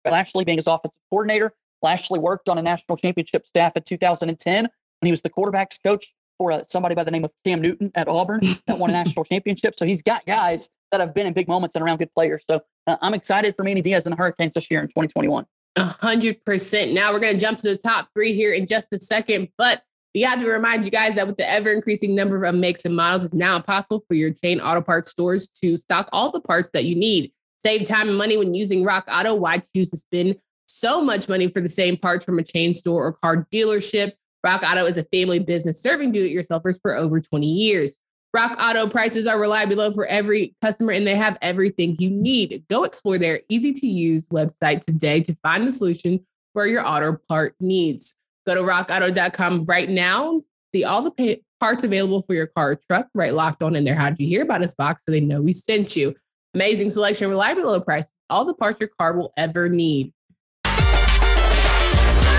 Lashlee 0.06 0.44
being 0.44 0.58
his 0.58 0.68
offensive 0.68 1.00
coordinator. 1.10 1.54
Lashlee 1.82 2.20
worked 2.20 2.50
on 2.50 2.58
a 2.58 2.62
national 2.62 2.98
championship 2.98 3.48
staff 3.48 3.76
in 3.76 3.84
2010 3.84 4.64
when 4.64 4.70
he 5.02 5.12
was 5.12 5.22
the 5.22 5.30
quarterbacks 5.30 5.78
coach 5.84 6.14
for 6.38 6.52
uh, 6.52 6.64
somebody 6.64 6.96
by 6.96 7.04
the 7.04 7.12
name 7.12 7.24
of 7.24 7.32
Cam 7.46 7.62
Newton 7.62 7.92
at 7.96 8.08
Auburn 8.08 8.42
that 8.68 8.78
won 8.78 8.90
a 8.90 8.94
national 9.04 9.26
championship. 9.26 9.76
So 9.78 9.86
he's 9.86 10.02
got 10.02 10.26
guys 10.26 10.70
that 10.92 11.00
have 11.00 11.14
been 11.14 11.28
in 11.28 11.34
big 11.34 11.48
moments 11.48 11.76
and 11.76 11.84
around 11.84 11.98
good 11.98 12.14
players. 12.14 12.44
So 12.50 12.62
uh, 12.88 12.98
I'm 13.02 13.14
excited 13.14 13.56
for 13.56 13.64
Manny 13.64 13.82
Diaz 13.82 14.06
and 14.06 14.14
the 14.14 14.18
Hurricanes 14.18 14.54
this 14.54 14.70
year 14.70 14.82
in 14.82 14.88
2021. 14.88 15.46
A 15.78 15.84
hundred 15.84 16.44
percent. 16.46 16.92
Now 16.92 17.14
we're 17.14 17.20
going 17.20 17.34
to 17.34 17.40
jump 17.40 17.60
to 17.60 17.70
the 17.70 17.78
top 17.78 18.10
three 18.14 18.34
here 18.34 18.52
in 18.52 18.68
just 18.68 18.88
a 18.92 18.98
second, 18.98 19.50
but 19.58 19.84
we 20.14 20.22
have 20.22 20.40
to 20.40 20.48
remind 20.48 20.84
you 20.84 20.92
guys 20.92 21.16
that 21.16 21.28
with 21.28 21.38
the 21.38 21.50
ever 21.50 21.72
increasing 21.72 22.14
number 22.14 22.44
of 22.44 22.56
makes 22.56 22.84
and 22.84 22.96
models, 22.96 23.24
it's 23.24 23.34
now 23.34 23.56
impossible 23.56 24.04
for 24.08 24.14
your 24.14 24.32
chain 24.32 24.60
auto 24.60 24.82
parts 24.82 25.10
stores 25.10 25.48
to 25.62 25.78
stock 25.78 26.10
all 26.12 26.32
the 26.32 26.42
parts 26.42 26.70
that 26.74 26.84
you 26.84 26.96
need. 26.96 27.32
Save 27.64 27.86
time 27.86 28.10
and 28.10 28.18
money 28.18 28.38
when 28.38 28.54
using 28.54 28.84
Rock 28.84 29.08
Auto. 29.10 29.36
Why 29.36 29.62
choose 29.74 29.90
to 29.92 29.98
spend 29.98 30.36
so 30.66 31.02
much 31.02 31.30
money 31.30 31.48
for 31.48 31.62
the 31.62 31.70
same 31.70 31.96
parts 31.96 32.26
from 32.26 32.40
a 32.40 32.44
chain 32.44 32.74
store 32.74 33.06
or 33.06 33.14
car 33.14 33.48
dealership? 33.54 34.14
Rock 34.44 34.64
Auto 34.64 34.86
is 34.86 34.98
a 34.98 35.04
family 35.06 35.40
business 35.40 35.82
serving 35.82 36.12
do 36.12 36.26
it 36.26 36.32
yourselfers 36.32 36.80
for 36.82 36.96
over 36.96 37.22
20 37.22 37.48
years. 37.48 37.98
Rock 38.34 38.56
Auto 38.64 38.88
prices 38.88 39.28
are 39.28 39.38
reliably 39.38 39.76
low 39.76 39.92
for 39.92 40.06
every 40.06 40.56
customer 40.62 40.94
and 40.94 41.06
they 41.06 41.16
have 41.16 41.38
everything 41.42 41.98
you 42.00 42.10
need. 42.10 42.64
Go 42.70 42.86
explore 42.86 43.18
their 43.18 43.42
easy 43.50 43.74
to 43.74 43.88
use 43.88 44.28
website 44.30 44.86
today 44.86 45.20
to 45.22 45.36
find 45.36 45.68
the 45.68 45.72
solution 45.72 46.26
for 46.54 46.66
your 46.66 46.88
auto 46.88 47.18
part 47.28 47.56
needs. 47.60 48.16
Go 48.48 48.56
to 48.56 48.62
rockauto.com 48.62 49.66
right 49.66 49.90
now. 49.90 50.42
See 50.74 50.86
all 50.86 51.02
the 51.02 51.12
pay- 51.12 51.44
parts 51.60 51.84
available 51.84 52.24
for 52.24 52.34
your 52.34 52.48
car 52.48 52.72
or 52.72 52.80
truck, 52.90 53.08
right 53.14 53.34
locked 53.34 53.64
on 53.64 53.76
in 53.76 53.84
there. 53.84 53.96
How'd 53.96 54.18
you 54.18 54.28
hear 54.28 54.44
about 54.44 54.64
us 54.64 54.74
box 54.74 55.04
so 55.06 55.12
they 55.12 55.20
know 55.20 55.42
we 55.42 55.52
sent 55.52 55.98
you? 55.98 56.16
Amazing 56.54 56.90
selection, 56.90 57.30
reliably 57.30 57.64
low 57.64 57.82
price, 57.82 58.10
all 58.30 58.46
the 58.46 58.54
parts 58.54 58.80
your 58.80 58.90
car 58.98 59.14
will 59.14 59.34
ever 59.36 59.68
need. 59.68 60.14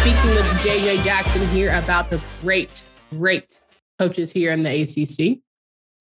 Speaking 0.01 0.31
with 0.31 0.45
JJ 0.63 1.05
Jackson 1.05 1.47
here 1.49 1.79
about 1.79 2.11
the 2.11 2.21
great, 2.41 2.85
great 3.11 3.61
coaches 3.99 4.33
here 4.33 4.53
in 4.53 4.63
the 4.63 4.83
ACC, 4.83 5.41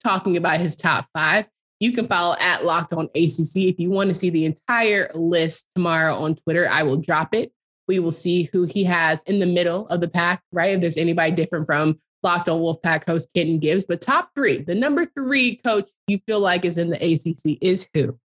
talking 0.02 0.38
about 0.38 0.60
his 0.60 0.76
top 0.76 1.08
five. 1.14 1.46
You 1.80 1.92
can 1.94 2.08
follow 2.08 2.36
at 2.40 2.64
Locked 2.64 2.94
On 2.94 3.06
ACC. 3.16 3.56
If 3.56 3.80
you 3.80 3.90
want 3.90 4.10
to 4.10 4.16
see 4.16 4.30
the 4.30 4.46
entire 4.46 5.12
list 5.16 5.68
tomorrow 5.76 6.16
on 6.16 6.36
Twitter, 6.36 6.70
I 6.70 6.84
will 6.84 6.98
drop 6.98 7.34
it. 7.34 7.52
We 7.88 8.00
will 8.00 8.12
see 8.12 8.44
who 8.54 8.66
he 8.66 8.84
has 8.84 9.20
in 9.26 9.40
the 9.40 9.48
middle 9.48 9.88
of 9.88 10.00
the 10.00 10.08
pack, 10.08 10.44
right? 10.52 10.76
If 10.76 10.82
there's 10.82 10.98
anybody 10.98 11.32
different 11.32 11.66
from 11.66 12.00
Locked 12.24 12.50
On 12.50 12.62
Wolfpack 12.62 13.06
host 13.06 13.30
Kenton 13.34 13.58
Gibbs. 13.58 13.84
But 13.84 14.00
top 14.00 14.30
three, 14.36 14.62
the 14.62 14.76
number 14.76 15.08
three 15.08 15.56
coach 15.56 15.90
you 16.08 16.20
feel 16.28 16.40
like 16.40 16.66
is 16.66 16.78
in 16.78 16.90
the 16.90 16.98
ACC 16.98 17.58
is 17.62 17.90
who? 17.94 18.20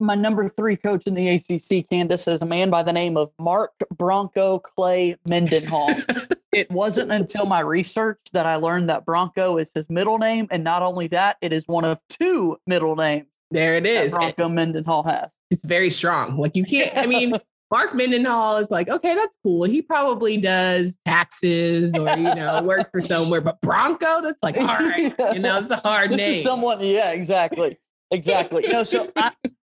my 0.00 0.14
number 0.14 0.48
three 0.48 0.76
coach 0.76 1.06
in 1.06 1.14
the 1.14 1.28
ACC, 1.28 1.88
Candace, 1.88 2.28
is 2.28 2.42
a 2.42 2.46
man 2.46 2.70
by 2.70 2.82
the 2.82 2.92
name 2.92 3.16
of 3.16 3.32
Mark 3.38 3.72
Bronco 3.96 4.58
Clay 4.58 5.16
Mendenhall. 5.28 5.94
it 6.58 6.70
wasn't 6.72 7.12
until 7.12 7.46
my 7.46 7.60
research 7.60 8.18
that 8.32 8.44
I 8.44 8.56
learned 8.56 8.88
that 8.88 9.04
Bronco 9.04 9.58
is 9.58 9.70
his 9.72 9.88
middle 9.88 10.18
name. 10.18 10.48
And 10.50 10.64
not 10.64 10.82
only 10.82 11.06
that, 11.08 11.36
it 11.40 11.52
is 11.52 11.68
one 11.68 11.84
of 11.84 12.00
two 12.08 12.58
middle 12.66 12.96
names. 12.96 13.26
There 13.50 13.76
it 13.76 13.86
is. 13.86 14.10
Bronco 14.10 14.46
it, 14.46 14.50
Mendenhall 14.50 15.04
has. 15.04 15.34
It's 15.50 15.64
very 15.64 15.88
strong. 15.88 16.36
Like 16.36 16.56
you 16.56 16.64
can't, 16.64 16.96
I 16.96 17.06
mean, 17.06 17.34
Mark 17.70 17.94
Mendenhall 17.94 18.56
is 18.56 18.70
like, 18.70 18.88
okay, 18.88 19.14
that's 19.14 19.36
cool. 19.44 19.64
He 19.64 19.82
probably 19.82 20.38
does 20.38 20.98
taxes 21.04 21.94
or, 21.94 22.08
you 22.16 22.34
know, 22.34 22.62
works 22.64 22.90
for 22.90 23.00
somewhere. 23.00 23.40
But 23.40 23.60
Bronco, 23.60 24.20
that's 24.22 24.42
like, 24.42 24.56
all 24.58 24.66
right, 24.66 25.14
you 25.32 25.38
know, 25.38 25.58
it's 25.58 25.70
a 25.70 25.76
hard 25.76 26.10
this 26.10 26.18
name. 26.18 26.28
This 26.28 26.36
is 26.38 26.42
someone, 26.42 26.80
yeah, 26.82 27.12
exactly. 27.12 27.78
Exactly. 28.10 28.66
Know, 28.66 28.82
so 28.82 29.12
I, 29.14 29.32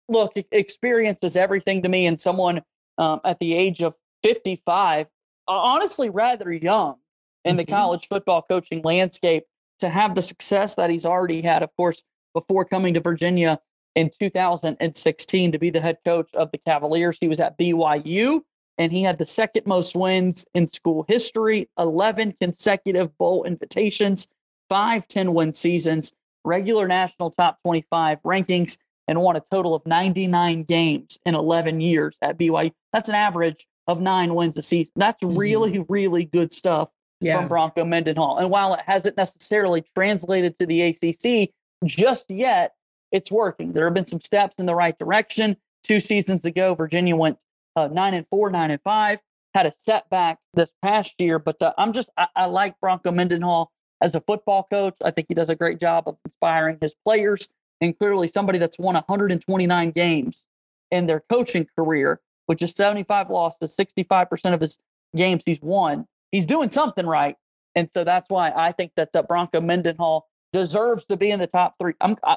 look, 0.08 0.32
experience 0.50 1.20
is 1.22 1.36
everything 1.36 1.82
to 1.82 1.88
me. 1.88 2.06
And 2.06 2.18
someone 2.18 2.62
um, 2.98 3.20
at 3.24 3.38
the 3.38 3.54
age 3.54 3.82
of 3.82 3.94
55, 4.22 5.08
honestly, 5.48 6.10
rather 6.10 6.52
young 6.52 6.96
in 7.44 7.56
the 7.56 7.64
mm-hmm. 7.64 7.74
college 7.74 8.08
football 8.08 8.42
coaching 8.42 8.82
landscape, 8.82 9.44
to 9.80 9.88
have 9.88 10.14
the 10.14 10.22
success 10.22 10.76
that 10.76 10.90
he's 10.90 11.04
already 11.04 11.42
had, 11.42 11.62
of 11.62 11.74
course, 11.76 12.04
before 12.34 12.64
coming 12.64 12.94
to 12.94 13.00
Virginia 13.00 13.58
in 13.96 14.10
2016 14.18 15.52
to 15.52 15.58
be 15.58 15.70
the 15.70 15.80
head 15.80 15.98
coach 16.04 16.28
of 16.34 16.52
the 16.52 16.58
Cavaliers. 16.58 17.18
He 17.20 17.28
was 17.28 17.40
at 17.40 17.58
BYU 17.58 18.42
and 18.78 18.92
he 18.92 19.02
had 19.02 19.18
the 19.18 19.26
second 19.26 19.66
most 19.66 19.94
wins 19.94 20.46
in 20.54 20.68
school 20.68 21.04
history 21.08 21.68
11 21.78 22.36
consecutive 22.40 23.16
bowl 23.18 23.44
invitations, 23.44 24.28
five 24.68 25.08
10 25.08 25.34
win 25.34 25.52
seasons, 25.52 26.12
regular 26.44 26.88
national 26.88 27.30
top 27.30 27.58
25 27.64 28.22
rankings 28.22 28.78
and 29.08 29.20
won 29.20 29.36
a 29.36 29.42
total 29.50 29.74
of 29.74 29.84
99 29.84 30.62
games 30.62 31.18
in 31.26 31.34
11 31.34 31.80
years 31.80 32.16
at 32.22 32.38
BYU. 32.38 32.72
That's 32.92 33.08
an 33.08 33.14
average 33.14 33.66
of 33.86 34.00
nine 34.00 34.34
wins 34.34 34.56
a 34.56 34.62
season. 34.62 34.92
That's 34.96 35.22
mm-hmm. 35.22 35.36
really, 35.36 35.84
really 35.88 36.24
good 36.24 36.52
stuff 36.52 36.90
yeah. 37.20 37.36
from 37.36 37.48
Bronco 37.48 37.84
Mendenhall. 37.84 38.38
And 38.38 38.50
while 38.50 38.74
it 38.74 38.80
hasn't 38.86 39.16
necessarily 39.16 39.84
translated 39.94 40.58
to 40.58 40.66
the 40.66 40.82
ACC 40.82 41.50
just 41.84 42.30
yet, 42.30 42.74
it's 43.10 43.30
working. 43.30 43.72
There 43.72 43.84
have 43.84 43.94
been 43.94 44.06
some 44.06 44.20
steps 44.20 44.56
in 44.58 44.66
the 44.66 44.74
right 44.74 44.98
direction. 44.98 45.56
Two 45.82 46.00
seasons 46.00 46.44
ago, 46.46 46.74
Virginia 46.74 47.16
went 47.16 47.38
uh, 47.76 47.88
nine 47.88 48.14
and 48.14 48.26
four, 48.30 48.50
nine 48.50 48.70
and 48.70 48.80
five. 48.82 49.20
Had 49.54 49.66
a 49.66 49.72
setback 49.78 50.38
this 50.54 50.72
past 50.80 51.20
year, 51.20 51.38
but 51.38 51.60
uh, 51.60 51.74
I'm 51.76 51.92
just 51.92 52.08
I, 52.16 52.28
I 52.34 52.46
like 52.46 52.80
Bronco 52.80 53.10
Mendenhall 53.10 53.70
as 54.00 54.14
a 54.14 54.20
football 54.20 54.66
coach. 54.70 54.94
I 55.04 55.10
think 55.10 55.26
he 55.28 55.34
does 55.34 55.50
a 55.50 55.56
great 55.56 55.78
job 55.78 56.04
of 56.06 56.16
inspiring 56.24 56.78
his 56.80 56.94
players 57.04 57.48
and 57.82 57.98
clearly 57.98 58.28
somebody 58.28 58.58
that's 58.58 58.78
won 58.78 58.94
129 58.94 59.90
games 59.90 60.46
in 60.90 61.06
their 61.06 61.20
coaching 61.20 61.66
career, 61.76 62.20
which 62.52 62.60
is 62.60 62.72
75 62.72 63.30
losses, 63.30 63.74
65% 63.74 64.52
of 64.52 64.60
his 64.60 64.76
games 65.16 65.42
he's 65.46 65.62
won. 65.62 66.06
He's 66.32 66.44
doing 66.44 66.68
something 66.68 67.06
right. 67.06 67.36
And 67.74 67.90
so 67.90 68.04
that's 68.04 68.28
why 68.28 68.52
I 68.54 68.72
think 68.72 68.92
that 68.96 69.14
the 69.14 69.22
Bronco 69.22 69.58
Mendenhall 69.58 70.28
deserves 70.52 71.06
to 71.06 71.16
be 71.16 71.30
in 71.30 71.40
the 71.40 71.46
top 71.46 71.76
three. 71.78 71.94
I'm 72.02 72.18
I, 72.22 72.36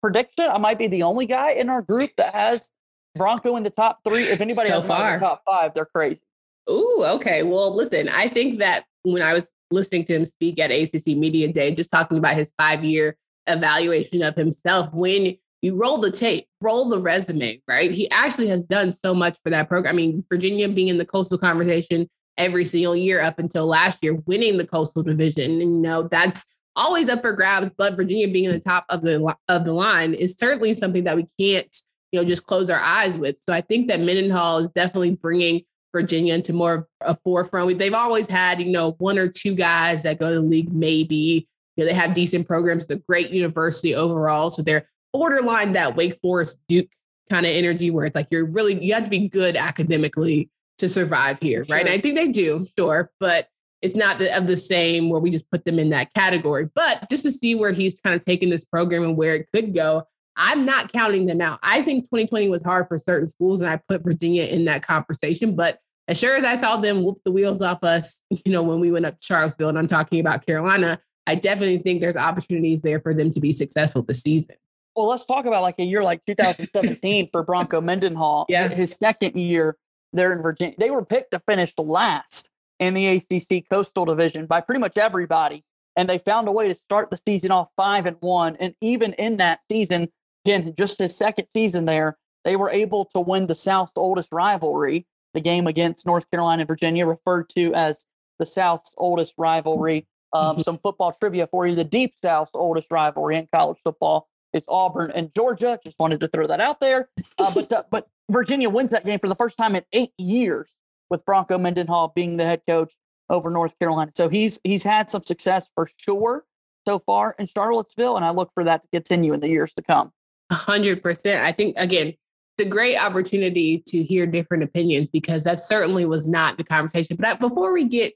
prediction. 0.00 0.46
I 0.50 0.56
might 0.56 0.78
be 0.78 0.86
the 0.86 1.02
only 1.02 1.26
guy 1.26 1.50
in 1.50 1.68
our 1.68 1.82
group 1.82 2.12
that 2.16 2.34
has 2.34 2.70
Bronco 3.14 3.56
in 3.56 3.62
the 3.62 3.68
top 3.68 3.98
three. 4.02 4.22
If 4.22 4.40
anybody 4.40 4.70
so 4.70 4.76
has 4.76 4.86
far. 4.86 5.08
in 5.08 5.14
the 5.16 5.20
top 5.20 5.42
five, 5.44 5.74
they're 5.74 5.84
crazy. 5.84 6.22
Ooh, 6.70 7.04
okay. 7.06 7.42
Well, 7.42 7.76
listen, 7.76 8.08
I 8.08 8.30
think 8.30 8.60
that 8.60 8.86
when 9.02 9.20
I 9.20 9.34
was 9.34 9.46
listening 9.70 10.06
to 10.06 10.16
him 10.16 10.24
speak 10.24 10.58
at 10.58 10.70
ACC 10.70 11.08
Media 11.08 11.52
Day, 11.52 11.74
just 11.74 11.90
talking 11.90 12.16
about 12.16 12.34
his 12.34 12.50
five 12.56 12.82
year 12.82 13.18
evaluation 13.46 14.22
of 14.22 14.36
himself 14.36 14.90
when 14.94 15.36
you 15.62 15.80
roll 15.80 15.98
the 15.98 16.10
tape, 16.10 16.46
roll 16.60 16.88
the 16.88 16.98
resume, 16.98 17.60
right? 17.68 17.90
He 17.90 18.10
actually 18.10 18.48
has 18.48 18.64
done 18.64 18.92
so 18.92 19.14
much 19.14 19.38
for 19.42 19.50
that 19.50 19.68
program. 19.68 19.94
I 19.94 19.96
mean, 19.96 20.24
Virginia 20.28 20.68
being 20.68 20.88
in 20.88 20.98
the 20.98 21.04
coastal 21.04 21.38
conversation 21.38 22.08
every 22.36 22.64
single 22.64 22.96
year 22.96 23.20
up 23.20 23.38
until 23.38 23.66
last 23.66 24.02
year, 24.02 24.14
winning 24.26 24.56
the 24.56 24.66
coastal 24.66 25.02
division. 25.02 25.50
And, 25.50 25.60
you 25.60 25.66
know, 25.68 26.08
that's 26.08 26.46
always 26.76 27.08
up 27.08 27.20
for 27.20 27.32
grabs, 27.32 27.70
but 27.76 27.96
Virginia 27.96 28.28
being 28.28 28.46
in 28.46 28.52
the 28.52 28.60
top 28.60 28.86
of 28.88 29.02
the 29.02 29.36
of 29.48 29.64
the 29.64 29.72
line 29.72 30.14
is 30.14 30.36
certainly 30.38 30.72
something 30.72 31.04
that 31.04 31.16
we 31.16 31.26
can't, 31.38 31.76
you 32.12 32.20
know, 32.20 32.24
just 32.24 32.46
close 32.46 32.70
our 32.70 32.80
eyes 32.80 33.18
with. 33.18 33.36
So 33.46 33.52
I 33.52 33.60
think 33.60 33.88
that 33.88 34.00
Mendenhall 34.00 34.58
is 34.58 34.70
definitely 34.70 35.16
bringing 35.16 35.62
Virginia 35.92 36.34
into 36.34 36.52
more 36.52 36.74
of 36.74 36.86
a 37.02 37.18
forefront. 37.22 37.78
They've 37.78 37.92
always 37.92 38.28
had, 38.28 38.62
you 38.62 38.70
know, 38.70 38.92
one 38.92 39.18
or 39.18 39.28
two 39.28 39.54
guys 39.54 40.04
that 40.04 40.18
go 40.18 40.32
to 40.32 40.40
the 40.40 40.46
league, 40.46 40.72
maybe 40.72 41.48
You 41.76 41.84
know, 41.84 41.90
they 41.90 41.94
have 41.94 42.14
decent 42.14 42.46
programs. 42.46 42.86
the 42.86 42.96
great 42.96 43.30
university 43.30 43.94
overall. 43.94 44.50
So 44.50 44.62
they're 44.62 44.88
borderline 45.12 45.72
that 45.72 45.96
Wake 45.96 46.18
Forest 46.20 46.58
Duke 46.68 46.88
kind 47.28 47.46
of 47.46 47.52
energy 47.52 47.90
where 47.90 48.06
it's 48.06 48.16
like 48.16 48.28
you're 48.30 48.44
really 48.44 48.82
you 48.84 48.92
have 48.94 49.04
to 49.04 49.10
be 49.10 49.28
good 49.28 49.56
academically 49.56 50.50
to 50.78 50.88
survive 50.88 51.38
here, 51.40 51.64
sure. 51.64 51.76
right? 51.76 51.86
And 51.86 51.94
I 51.94 52.00
think 52.00 52.16
they 52.16 52.28
do, 52.28 52.66
sure, 52.78 53.10
but 53.20 53.48
it's 53.82 53.96
not 53.96 54.18
the, 54.18 54.36
of 54.36 54.46
the 54.46 54.56
same 54.56 55.08
where 55.08 55.20
we 55.20 55.30
just 55.30 55.50
put 55.50 55.64
them 55.64 55.78
in 55.78 55.90
that 55.90 56.12
category. 56.14 56.68
But 56.74 57.08
just 57.08 57.24
to 57.24 57.32
see 57.32 57.54
where 57.54 57.72
he's 57.72 57.98
kind 58.00 58.14
of 58.14 58.24
taking 58.24 58.50
this 58.50 58.64
program 58.64 59.04
and 59.04 59.16
where 59.16 59.36
it 59.36 59.48
could 59.54 59.72
go, 59.72 60.04
I'm 60.36 60.64
not 60.64 60.92
counting 60.92 61.26
them 61.26 61.40
out. 61.40 61.60
I 61.62 61.82
think 61.82 62.04
2020 62.04 62.48
was 62.48 62.62
hard 62.62 62.88
for 62.88 62.98
certain 62.98 63.30
schools, 63.30 63.60
and 63.60 63.70
I 63.70 63.76
put 63.76 64.02
Virginia 64.02 64.44
in 64.44 64.64
that 64.66 64.86
conversation. 64.86 65.54
But 65.54 65.78
as 66.08 66.18
sure 66.18 66.36
as 66.36 66.44
I 66.44 66.56
saw 66.56 66.76
them 66.76 67.04
whoop 67.04 67.20
the 67.24 67.30
wheels 67.30 67.62
off 67.62 67.84
us, 67.84 68.20
you 68.30 68.52
know, 68.52 68.62
when 68.62 68.80
we 68.80 68.90
went 68.90 69.06
up 69.06 69.20
to 69.20 69.24
Charlottesville, 69.26 69.68
and 69.68 69.78
I'm 69.78 69.86
talking 69.86 70.20
about 70.20 70.46
Carolina, 70.46 71.00
I 71.26 71.34
definitely 71.34 71.78
think 71.78 72.00
there's 72.00 72.16
opportunities 72.16 72.82
there 72.82 73.00
for 73.00 73.14
them 73.14 73.30
to 73.30 73.40
be 73.40 73.52
successful 73.52 74.02
this 74.02 74.20
season. 74.20 74.56
Well, 74.96 75.08
let's 75.08 75.24
talk 75.24 75.46
about 75.46 75.62
like 75.62 75.78
a 75.78 75.84
year 75.84 76.02
like 76.02 76.24
2017 76.26 77.28
for 77.30 77.42
Bronco 77.42 77.80
Mendenhall. 77.80 78.46
Yeah. 78.48 78.68
His 78.68 78.92
second 78.92 79.36
year 79.36 79.76
there 80.12 80.32
in 80.32 80.42
Virginia. 80.42 80.74
They 80.78 80.90
were 80.90 81.04
picked 81.04 81.32
to 81.32 81.38
finish 81.40 81.72
last 81.78 82.50
in 82.78 82.94
the 82.94 83.06
ACC 83.06 83.68
Coastal 83.68 84.04
Division 84.04 84.46
by 84.46 84.60
pretty 84.60 84.80
much 84.80 84.98
everybody. 84.98 85.64
And 85.96 86.08
they 86.08 86.18
found 86.18 86.48
a 86.48 86.52
way 86.52 86.68
to 86.68 86.74
start 86.74 87.10
the 87.10 87.16
season 87.16 87.50
off 87.50 87.68
five 87.76 88.06
and 88.06 88.16
one. 88.20 88.56
And 88.56 88.74
even 88.80 89.12
in 89.14 89.36
that 89.36 89.60
season, 89.70 90.08
again, 90.44 90.74
just 90.76 90.98
his 90.98 91.16
second 91.16 91.48
season 91.52 91.84
there, 91.84 92.16
they 92.44 92.56
were 92.56 92.70
able 92.70 93.04
to 93.06 93.20
win 93.20 93.46
the 93.46 93.54
South's 93.54 93.92
oldest 93.96 94.30
rivalry, 94.32 95.06
the 95.34 95.40
game 95.40 95.66
against 95.66 96.06
North 96.06 96.30
Carolina 96.30 96.62
and 96.62 96.68
Virginia, 96.68 97.06
referred 97.06 97.48
to 97.50 97.74
as 97.74 98.04
the 98.38 98.46
South's 98.46 98.94
oldest 98.96 99.34
rivalry. 99.36 100.06
Um, 100.32 100.54
mm-hmm. 100.54 100.60
some 100.60 100.78
football 100.78 101.12
trivia 101.12 101.48
for 101.48 101.66
you. 101.66 101.74
The 101.74 101.84
Deep 101.84 102.14
South's 102.22 102.52
oldest 102.54 102.90
rivalry 102.92 103.36
in 103.36 103.48
college 103.52 103.78
football 103.82 104.28
is 104.52 104.64
Auburn 104.68 105.10
and 105.14 105.34
Georgia. 105.34 105.78
Just 105.84 105.98
wanted 105.98 106.20
to 106.20 106.28
throw 106.28 106.46
that 106.46 106.60
out 106.60 106.80
there. 106.80 107.08
Uh, 107.38 107.52
but 107.52 107.72
uh, 107.72 107.82
but 107.90 108.08
Virginia 108.30 108.70
wins 108.70 108.90
that 108.90 109.04
game 109.04 109.18
for 109.18 109.28
the 109.28 109.34
first 109.34 109.56
time 109.56 109.74
in 109.74 109.84
eight 109.92 110.12
years 110.18 110.68
with 111.08 111.24
Bronco 111.24 111.58
Mendenhall 111.58 112.12
being 112.14 112.36
the 112.36 112.44
head 112.44 112.62
coach 112.66 112.94
over 113.28 113.50
North 113.50 113.78
Carolina. 113.78 114.12
So 114.14 114.28
he's 114.28 114.58
he's 114.64 114.82
had 114.82 115.10
some 115.10 115.24
success 115.24 115.68
for 115.74 115.88
sure 115.96 116.44
so 116.86 116.98
far 116.98 117.34
in 117.38 117.46
Charlottesville, 117.46 118.16
and 118.16 118.24
I 118.24 118.30
look 118.30 118.50
for 118.54 118.64
that 118.64 118.82
to 118.82 118.88
continue 118.88 119.32
in 119.32 119.40
the 119.40 119.48
years 119.48 119.72
to 119.74 119.82
come. 119.82 120.12
A 120.50 120.54
hundred 120.54 121.02
percent. 121.02 121.44
I 121.44 121.52
think 121.52 121.76
again, 121.76 122.08
it's 122.08 122.66
a 122.66 122.68
great 122.68 122.96
opportunity 122.96 123.82
to 123.86 124.02
hear 124.02 124.26
different 124.26 124.62
opinions 124.62 125.08
because 125.12 125.44
that 125.44 125.58
certainly 125.58 126.04
was 126.04 126.26
not 126.26 126.56
the 126.56 126.64
conversation. 126.64 127.16
But 127.18 127.40
before 127.40 127.72
we 127.72 127.84
get 127.84 128.14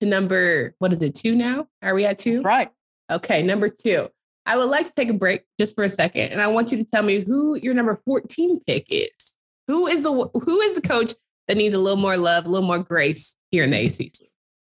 to 0.00 0.06
number, 0.06 0.74
what 0.78 0.92
is 0.92 1.02
it, 1.02 1.14
two 1.14 1.34
now? 1.34 1.66
Are 1.82 1.94
we 1.94 2.04
at 2.04 2.18
two? 2.18 2.34
That's 2.34 2.44
right. 2.44 2.70
Okay, 3.10 3.42
number 3.42 3.68
two. 3.68 4.08
I 4.46 4.56
would 4.56 4.68
like 4.68 4.86
to 4.86 4.92
take 4.92 5.08
a 5.08 5.14
break 5.14 5.44
just 5.58 5.74
for 5.74 5.84
a 5.84 5.88
second, 5.88 6.30
and 6.30 6.40
I 6.40 6.48
want 6.48 6.70
you 6.70 6.78
to 6.78 6.84
tell 6.84 7.02
me 7.02 7.20
who 7.20 7.56
your 7.56 7.74
number 7.74 8.00
14 8.04 8.60
pick 8.66 8.86
is. 8.90 9.10
Who 9.68 9.86
is 9.86 10.02
the 10.02 10.12
who 10.12 10.60
is 10.60 10.74
the 10.74 10.82
coach 10.82 11.14
that 11.48 11.56
needs 11.56 11.74
a 11.74 11.78
little 11.78 11.98
more 11.98 12.16
love, 12.16 12.44
a 12.44 12.48
little 12.48 12.66
more 12.66 12.78
grace 12.78 13.36
here 13.50 13.64
in 13.64 13.70
the 13.70 13.86
ACC? 13.86 14.28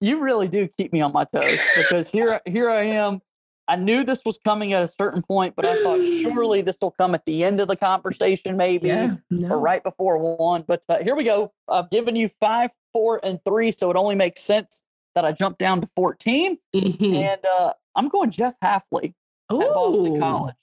You 0.01 0.21
really 0.21 0.47
do 0.47 0.69
keep 0.79 0.93
me 0.93 1.01
on 1.01 1.13
my 1.13 1.25
toes 1.25 1.59
because 1.77 2.11
here 2.11 2.41
here 2.47 2.71
I 2.71 2.85
am. 2.85 3.21
I 3.69 3.75
knew 3.75 4.05
this 4.05 4.23
was 4.25 4.39
coming 4.45 4.73
at 4.75 4.83
a 4.85 4.89
certain 4.89 5.23
point, 5.23 5.57
but 5.57 5.67
I 5.67 5.75
thought 5.83 5.99
surely 6.23 6.63
this 6.63 6.79
will 6.81 6.93
come 6.93 7.17
at 7.17 7.25
the 7.27 7.43
end 7.43 7.59
of 7.59 7.67
the 7.67 7.77
conversation, 7.77 8.57
maybe, 8.57 8.89
yeah, 8.89 9.17
no. 9.31 9.49
or 9.49 9.59
right 9.59 9.83
before 9.83 10.37
one. 10.37 10.63
But 10.67 10.85
uh, 10.89 10.99
here 11.03 11.17
we 11.17 11.25
go. 11.25 11.53
I've 11.69 11.91
given 11.91 12.15
you 12.15 12.29
five, 12.41 12.71
four, 12.93 13.19
and 13.25 13.41
three, 13.45 13.73
so 13.73 13.91
it 13.91 13.97
only 13.97 14.15
makes 14.15 14.41
sense 14.41 14.83
that 15.17 15.25
I 15.25 15.33
jumped 15.33 15.59
down 15.59 15.81
to 15.81 15.89
14. 15.97 16.59
Mm-hmm. 16.77 17.15
And 17.15 17.41
uh, 17.45 17.73
I'm 17.97 18.09
going 18.09 18.31
Jeff 18.31 18.55
Hafley 18.63 19.15
Ooh. 19.53 19.61
at 19.61 19.69
Boston 19.69 20.19
College. 20.19 20.55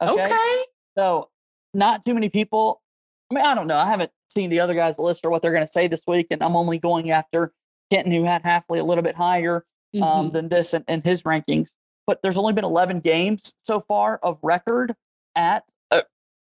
Okay? 0.00 0.22
okay. 0.22 0.64
So, 0.96 1.30
not 1.74 2.04
too 2.04 2.14
many 2.14 2.28
people 2.28 2.82
I 3.32 3.34
mean, 3.34 3.44
I 3.46 3.54
don't 3.54 3.66
know. 3.66 3.78
I 3.78 3.86
haven't 3.86 4.10
seen 4.28 4.50
the 4.50 4.60
other 4.60 4.74
guys' 4.74 4.98
list 4.98 5.24
or 5.24 5.30
what 5.30 5.40
they're 5.40 5.52
going 5.52 5.66
to 5.66 5.72
say 5.72 5.88
this 5.88 6.04
week, 6.06 6.26
and 6.30 6.42
I'm 6.42 6.54
only 6.54 6.78
going 6.78 7.10
after 7.10 7.52
Kenton, 7.90 8.12
who 8.12 8.24
had 8.24 8.42
Hafley 8.42 8.78
a 8.78 8.82
little 8.82 9.02
bit 9.02 9.16
higher 9.16 9.64
um, 9.94 10.02
mm-hmm. 10.02 10.28
than 10.32 10.48
this 10.50 10.74
in, 10.74 10.84
in, 10.86 11.00
his 11.00 11.22
rankings. 11.22 11.70
But 12.06 12.20
there's 12.22 12.36
only 12.36 12.52
been 12.52 12.64
11 12.64 13.00
games 13.00 13.54
so 13.62 13.80
far 13.80 14.18
of 14.22 14.38
record 14.42 14.94
at 15.34 15.64
uh, 15.90 16.02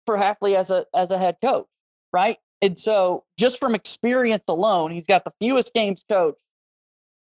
for 0.05 0.15
Hafley 0.15 0.55
as 0.55 0.69
a 0.69 0.85
as 0.95 1.11
a 1.11 1.17
head 1.17 1.35
coach, 1.41 1.67
right? 2.13 2.37
And 2.61 2.79
so, 2.79 3.25
just 3.37 3.59
from 3.59 3.75
experience 3.75 4.45
alone, 4.47 4.91
he's 4.91 5.05
got 5.05 5.25
the 5.25 5.31
fewest 5.41 5.73
games 5.73 6.03
coached 6.07 6.39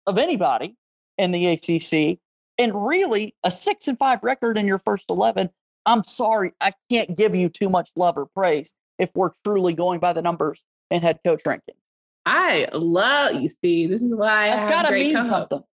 of 0.05 0.17
anybody 0.17 0.75
in 1.17 1.31
the 1.31 1.45
ACC, 1.47 2.19
and 2.57 2.87
really 2.87 3.35
a 3.43 3.51
six 3.51 3.87
and 3.87 3.97
five 3.97 4.23
record 4.23 4.57
in 4.57 4.67
your 4.67 4.79
first 4.79 5.05
11. 5.09 5.49
I'm 5.85 6.03
sorry, 6.03 6.53
I 6.59 6.73
can't 6.89 7.17
give 7.17 7.35
you 7.35 7.49
too 7.49 7.69
much 7.69 7.89
love 7.95 8.17
or 8.17 8.25
praise 8.25 8.73
if 8.99 9.11
we're 9.15 9.31
truly 9.45 9.73
going 9.73 9.99
by 9.99 10.13
the 10.13 10.21
numbers 10.21 10.63
and 10.91 11.03
head 11.03 11.19
coach 11.23 11.41
ranking. 11.45 11.75
I 12.25 12.67
love 12.73 13.41
you. 13.41 13.49
See, 13.63 13.87
this 13.87 14.01
is 14.01 14.13
why 14.13 14.49
I 14.49 14.55
that's 14.55 14.71
have 14.71 14.87
great 14.87 15.13
co-hosts. 15.13 15.65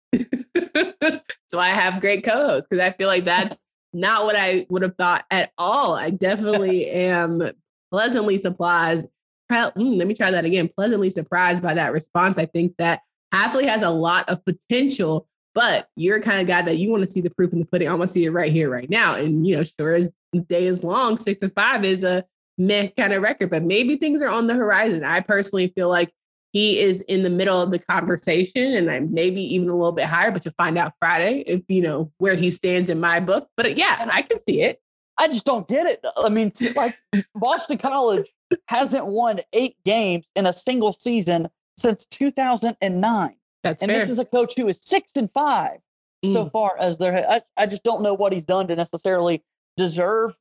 so 1.49 1.59
I 1.59 1.71
have 1.71 2.01
great 2.01 2.25
co-hosts 2.25 2.67
because 2.69 2.85
I 2.85 2.93
feel 2.93 3.09
like 3.09 3.25
that's 3.25 3.59
not 3.95 4.25
what 4.25 4.37
I 4.37 4.67
would 4.69 4.83
have 4.83 4.97
thought 4.97 5.25
at 5.31 5.53
all. 5.57 5.95
I 5.95 6.11
definitely 6.11 6.87
am 6.91 7.53
pleasantly 7.91 8.37
surprised. 8.39 9.07
Mm, 9.51 9.97
let 9.97 10.07
me 10.07 10.15
try 10.15 10.31
that 10.31 10.45
again. 10.45 10.69
Pleasantly 10.69 11.11
surprised 11.11 11.63
by 11.63 11.75
that 11.75 11.93
response. 11.93 12.39
I 12.39 12.47
think 12.47 12.75
that 12.79 13.01
Hafley 13.35 13.67
has 13.67 13.83
a 13.83 13.91
lot 13.91 14.29
of 14.29 14.43
potential, 14.45 15.27
but 15.55 15.89
you're 15.97 16.21
kind 16.21 16.41
of 16.41 16.47
guy 16.47 16.63
that 16.63 16.79
you 16.79 16.91
want 16.91 17.03
to 17.03 17.07
see 17.07 17.21
the 17.21 17.31
proof 17.31 17.53
in 17.53 17.59
the 17.59 17.67
pudding. 17.67 17.89
I 17.89 17.95
want 17.95 18.09
to 18.09 18.13
see 18.13 18.25
it 18.25 18.31
right 18.31 18.53
here, 18.53 18.71
right 18.71 18.89
now. 18.89 19.15
And 19.15 19.47
you 19.47 19.57
know, 19.57 19.65
sure 19.65 19.95
as 19.95 20.13
day 20.49 20.67
is 20.67 20.83
long, 20.83 21.17
six 21.17 21.41
to 21.41 21.49
five 21.51 21.85
is 21.85 22.05
a 22.05 22.25
meh 22.59 22.89
kind 22.97 23.13
of 23.13 23.23
record, 23.23 23.51
but 23.51 23.63
maybe 23.63 23.97
things 23.97 24.23
are 24.23 24.29
on 24.29 24.47
the 24.47 24.55
horizon. 24.55 25.05
I 25.05 25.21
personally 25.21 25.69
feel 25.69 25.89
like 25.89 26.13
he 26.53 26.81
is 26.81 27.01
in 27.03 27.23
the 27.23 27.31
middle 27.31 27.61
of 27.61 27.71
the 27.71 27.79
conversation 27.79 28.75
and 28.75 28.91
I'm 28.91 29.13
maybe 29.13 29.43
even 29.55 29.69
a 29.69 29.75
little 29.75 29.93
bit 29.93 30.05
higher, 30.05 30.31
but 30.31 30.45
you'll 30.45 30.55
find 30.57 30.77
out 30.77 30.93
Friday 30.99 31.45
if 31.47 31.63
you 31.69 31.81
know 31.81 32.13
where 32.19 32.35
he 32.35 32.51
stands 32.51 32.91
in 32.91 33.01
my 33.01 33.21
book. 33.21 33.49
But 33.57 33.67
uh, 33.67 33.71
yeah, 33.71 34.09
I 34.13 34.23
can 34.23 34.39
see 34.41 34.63
it. 34.63 34.81
I 35.19 35.29
just 35.29 35.45
don't 35.45 35.69
get 35.69 35.87
it. 35.87 36.05
I 36.17 36.29
mean, 36.29 36.53
like 36.75 36.99
Boston 37.35 37.79
College 37.79 38.31
hasn't 38.69 39.07
won 39.07 39.41
eight 39.53 39.77
games 39.85 40.27
in 40.35 40.47
a 40.47 40.53
single 40.53 40.93
season 40.93 41.49
since 41.79 42.07
2009. 42.07 43.37
That's 43.63 43.83
and 43.83 43.91
fair. 43.91 44.01
this 44.01 44.11
is 44.11 44.19
a 44.19 44.25
coach 44.25 44.55
who 44.57 44.69
is 44.69 44.79
six 44.83 45.13
and 45.17 45.31
five 45.33 45.79
mm. 46.25 46.33
so 46.33 46.49
far 46.49 46.77
as 46.79 46.99
their. 46.99 47.29
I, 47.31 47.43
I 47.57 47.67
just 47.67 47.83
don't 47.83 48.03
know 48.03 48.15
what 48.15 48.33
he's 48.33 48.45
done 48.45 48.69
to 48.69 48.77
necessarily 48.77 49.43
deserve 49.77 50.37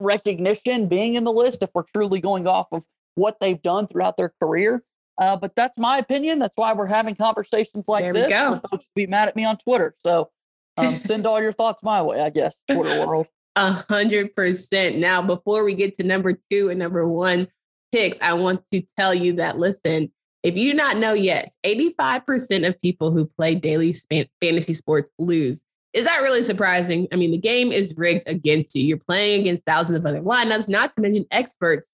recognition 0.00 0.86
being 0.86 1.14
in 1.14 1.24
the 1.24 1.32
list 1.32 1.62
if 1.62 1.70
we're 1.74 1.84
truly 1.94 2.20
going 2.20 2.46
off 2.46 2.68
of 2.72 2.84
what 3.14 3.40
they've 3.40 3.60
done 3.60 3.86
throughout 3.86 4.16
their 4.16 4.32
career. 4.40 4.82
Uh, 5.18 5.36
but 5.36 5.54
that's 5.56 5.76
my 5.76 5.98
opinion. 5.98 6.38
That's 6.38 6.56
why 6.56 6.72
we're 6.72 6.86
having 6.86 7.16
conversations 7.16 7.88
like 7.88 8.04
there 8.04 8.12
this. 8.12 8.32
For 8.32 8.68
folks 8.70 8.86
be 8.94 9.06
mad 9.06 9.28
at 9.28 9.34
me 9.34 9.44
on 9.44 9.56
Twitter. 9.58 9.94
So 10.04 10.30
um, 10.76 10.94
send 11.00 11.26
all 11.26 11.42
your 11.42 11.52
thoughts 11.52 11.82
my 11.82 12.00
way, 12.02 12.20
I 12.20 12.30
guess, 12.30 12.56
Twitter 12.70 13.06
world. 13.06 13.26
A 13.56 13.72
hundred 13.88 14.36
percent. 14.36 14.98
Now, 14.98 15.20
before 15.20 15.64
we 15.64 15.74
get 15.74 15.98
to 15.98 16.04
number 16.04 16.38
two 16.50 16.68
and 16.68 16.78
number 16.78 17.06
one 17.08 17.48
picks, 17.90 18.18
I 18.20 18.34
want 18.34 18.62
to 18.72 18.82
tell 18.96 19.12
you 19.12 19.32
that 19.34 19.58
listen, 19.58 20.12
if 20.42 20.56
you 20.56 20.70
do 20.70 20.76
not 20.76 20.98
know 20.98 21.12
yet, 21.12 21.52
85% 21.64 22.66
of 22.66 22.80
people 22.80 23.10
who 23.10 23.26
play 23.26 23.54
daily 23.54 23.94
fantasy 24.40 24.74
sports 24.74 25.10
lose. 25.18 25.62
Is 25.92 26.04
that 26.04 26.22
really 26.22 26.42
surprising? 26.42 27.08
I 27.12 27.16
mean, 27.16 27.30
the 27.30 27.38
game 27.38 27.72
is 27.72 27.94
rigged 27.96 28.28
against 28.28 28.74
you. 28.74 28.84
You're 28.84 28.98
playing 28.98 29.40
against 29.40 29.64
thousands 29.64 29.98
of 29.98 30.06
other 30.06 30.20
lineups, 30.20 30.68
not 30.68 30.94
to 30.94 31.02
mention 31.02 31.26
experts 31.30 31.88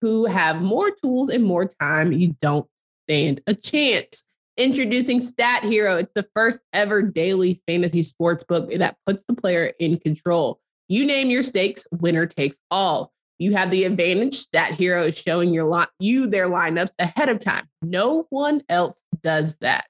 who 0.00 0.24
have 0.24 0.62
more 0.62 0.90
tools 1.02 1.28
and 1.28 1.44
more 1.44 1.66
time. 1.66 2.12
You 2.12 2.34
don't 2.40 2.66
stand 3.06 3.42
a 3.46 3.54
chance. 3.54 4.24
Introducing 4.56 5.20
Stat 5.20 5.64
Hero. 5.64 5.96
It's 5.96 6.12
the 6.14 6.26
first 6.34 6.60
ever 6.72 7.02
daily 7.02 7.62
fantasy 7.66 8.02
sports 8.02 8.44
book 8.44 8.70
that 8.72 8.96
puts 9.06 9.24
the 9.24 9.34
player 9.34 9.72
in 9.78 9.98
control. 9.98 10.60
You 10.88 11.04
name 11.04 11.30
your 11.30 11.42
stakes, 11.42 11.86
winner 11.92 12.26
takes 12.26 12.56
all. 12.70 13.12
You 13.40 13.54
have 13.56 13.70
the 13.70 13.84
advantage. 13.84 14.46
that 14.50 14.74
Hero 14.74 15.04
is 15.04 15.18
showing 15.18 15.54
your 15.54 15.88
you 15.98 16.26
their 16.26 16.46
lineups 16.46 16.92
ahead 16.98 17.30
of 17.30 17.40
time. 17.40 17.66
No 17.80 18.26
one 18.28 18.62
else 18.68 19.00
does 19.22 19.56
that. 19.62 19.86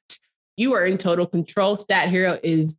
You 0.57 0.73
are 0.75 0.85
in 0.85 0.99
total 0.99 1.27
control. 1.27 1.75
Stat 1.75 2.09
Hero 2.11 2.39
is 2.45 2.77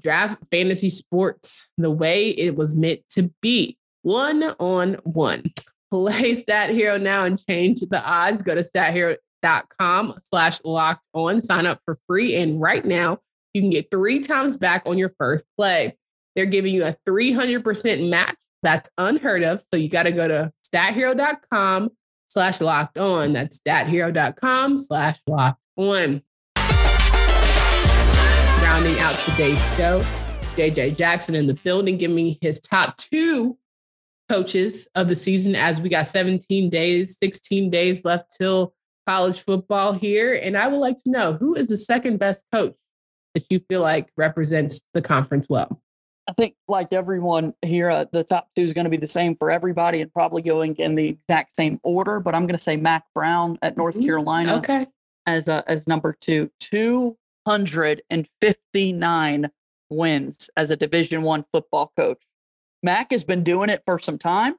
draft 0.00 0.38
fantasy 0.52 0.90
sports 0.90 1.66
the 1.76 1.90
way 1.90 2.30
it 2.30 2.54
was 2.54 2.76
meant 2.76 3.00
to 3.10 3.34
be. 3.42 3.76
One 4.02 4.44
on 4.60 4.94
one. 5.02 5.50
Play 5.90 6.34
Stat 6.34 6.70
Hero 6.70 6.98
now 6.98 7.24
and 7.24 7.44
change 7.46 7.80
the 7.80 8.00
odds. 8.00 8.42
Go 8.42 8.54
to 8.54 8.62
stathero.com 8.62 10.20
slash 10.30 10.60
locked 10.64 11.04
on. 11.14 11.42
Sign 11.42 11.66
up 11.66 11.80
for 11.84 11.98
free. 12.06 12.36
And 12.36 12.60
right 12.60 12.84
now, 12.84 13.18
you 13.54 13.60
can 13.60 13.70
get 13.70 13.90
three 13.90 14.20
times 14.20 14.56
back 14.56 14.84
on 14.86 14.98
your 14.98 15.12
first 15.18 15.44
play. 15.58 15.96
They're 16.36 16.46
giving 16.46 16.72
you 16.72 16.84
a 16.84 16.96
300% 17.08 18.08
match. 18.08 18.36
That's 18.62 18.88
unheard 18.98 19.42
of. 19.42 19.64
So 19.72 19.78
you 19.78 19.88
got 19.88 20.04
to 20.04 20.12
go 20.12 20.28
to 20.28 20.52
stathero.com 20.66 21.90
slash 22.28 22.60
locked 22.60 22.98
on. 22.98 23.32
That's 23.32 23.58
stathero.com 23.58 24.78
slash 24.78 25.20
locked 25.26 25.60
on 25.76 26.22
rounding 28.62 29.00
out 29.00 29.18
today's 29.28 29.58
show. 29.76 30.00
JJ 30.56 30.96
Jackson 30.96 31.34
in 31.34 31.46
the 31.46 31.54
building, 31.54 31.98
giving 31.98 32.16
me 32.16 32.38
his 32.40 32.60
top 32.60 32.96
two 32.96 33.58
coaches 34.28 34.88
of 34.94 35.08
the 35.08 35.16
season 35.16 35.54
as 35.54 35.80
we 35.80 35.88
got 35.88 36.06
17 36.06 36.70
days, 36.70 37.18
16 37.18 37.70
days 37.70 38.04
left 38.04 38.34
till 38.38 38.72
college 39.06 39.40
football 39.40 39.92
here. 39.92 40.34
And 40.34 40.56
I 40.56 40.68
would 40.68 40.78
like 40.78 41.02
to 41.02 41.10
know 41.10 41.32
who 41.34 41.54
is 41.54 41.68
the 41.68 41.76
second 41.76 42.18
best 42.18 42.44
coach 42.52 42.74
that 43.34 43.44
you 43.50 43.60
feel 43.68 43.80
like 43.80 44.10
represents 44.16 44.80
the 44.94 45.02
conference 45.02 45.48
well? 45.50 45.81
I 46.32 46.34
think, 46.34 46.56
like 46.66 46.94
everyone 46.94 47.52
here, 47.60 47.90
uh, 47.90 48.06
the 48.10 48.24
top 48.24 48.48
two 48.56 48.62
is 48.62 48.72
going 48.72 48.86
to 48.86 48.90
be 48.90 48.96
the 48.96 49.06
same 49.06 49.36
for 49.36 49.50
everybody 49.50 50.00
and 50.00 50.10
probably 50.10 50.40
going 50.40 50.76
in 50.76 50.94
the 50.94 51.08
exact 51.08 51.54
same 51.54 51.78
order. 51.82 52.20
But 52.20 52.34
I'm 52.34 52.46
going 52.46 52.56
to 52.56 52.62
say 52.62 52.78
Mack 52.78 53.04
Brown 53.14 53.58
at 53.60 53.76
North 53.76 53.96
mm-hmm. 53.96 54.06
Carolina 54.06 54.56
okay. 54.56 54.86
as 55.26 55.46
uh, 55.46 55.60
as 55.66 55.86
number 55.86 56.16
two. 56.18 56.50
259 56.60 59.50
wins 59.90 60.48
as 60.56 60.70
a 60.70 60.76
Division 60.76 61.20
One 61.20 61.44
football 61.52 61.92
coach. 61.98 62.22
Mac 62.82 63.10
has 63.10 63.24
been 63.24 63.44
doing 63.44 63.68
it 63.68 63.82
for 63.84 63.98
some 63.98 64.16
time. 64.16 64.54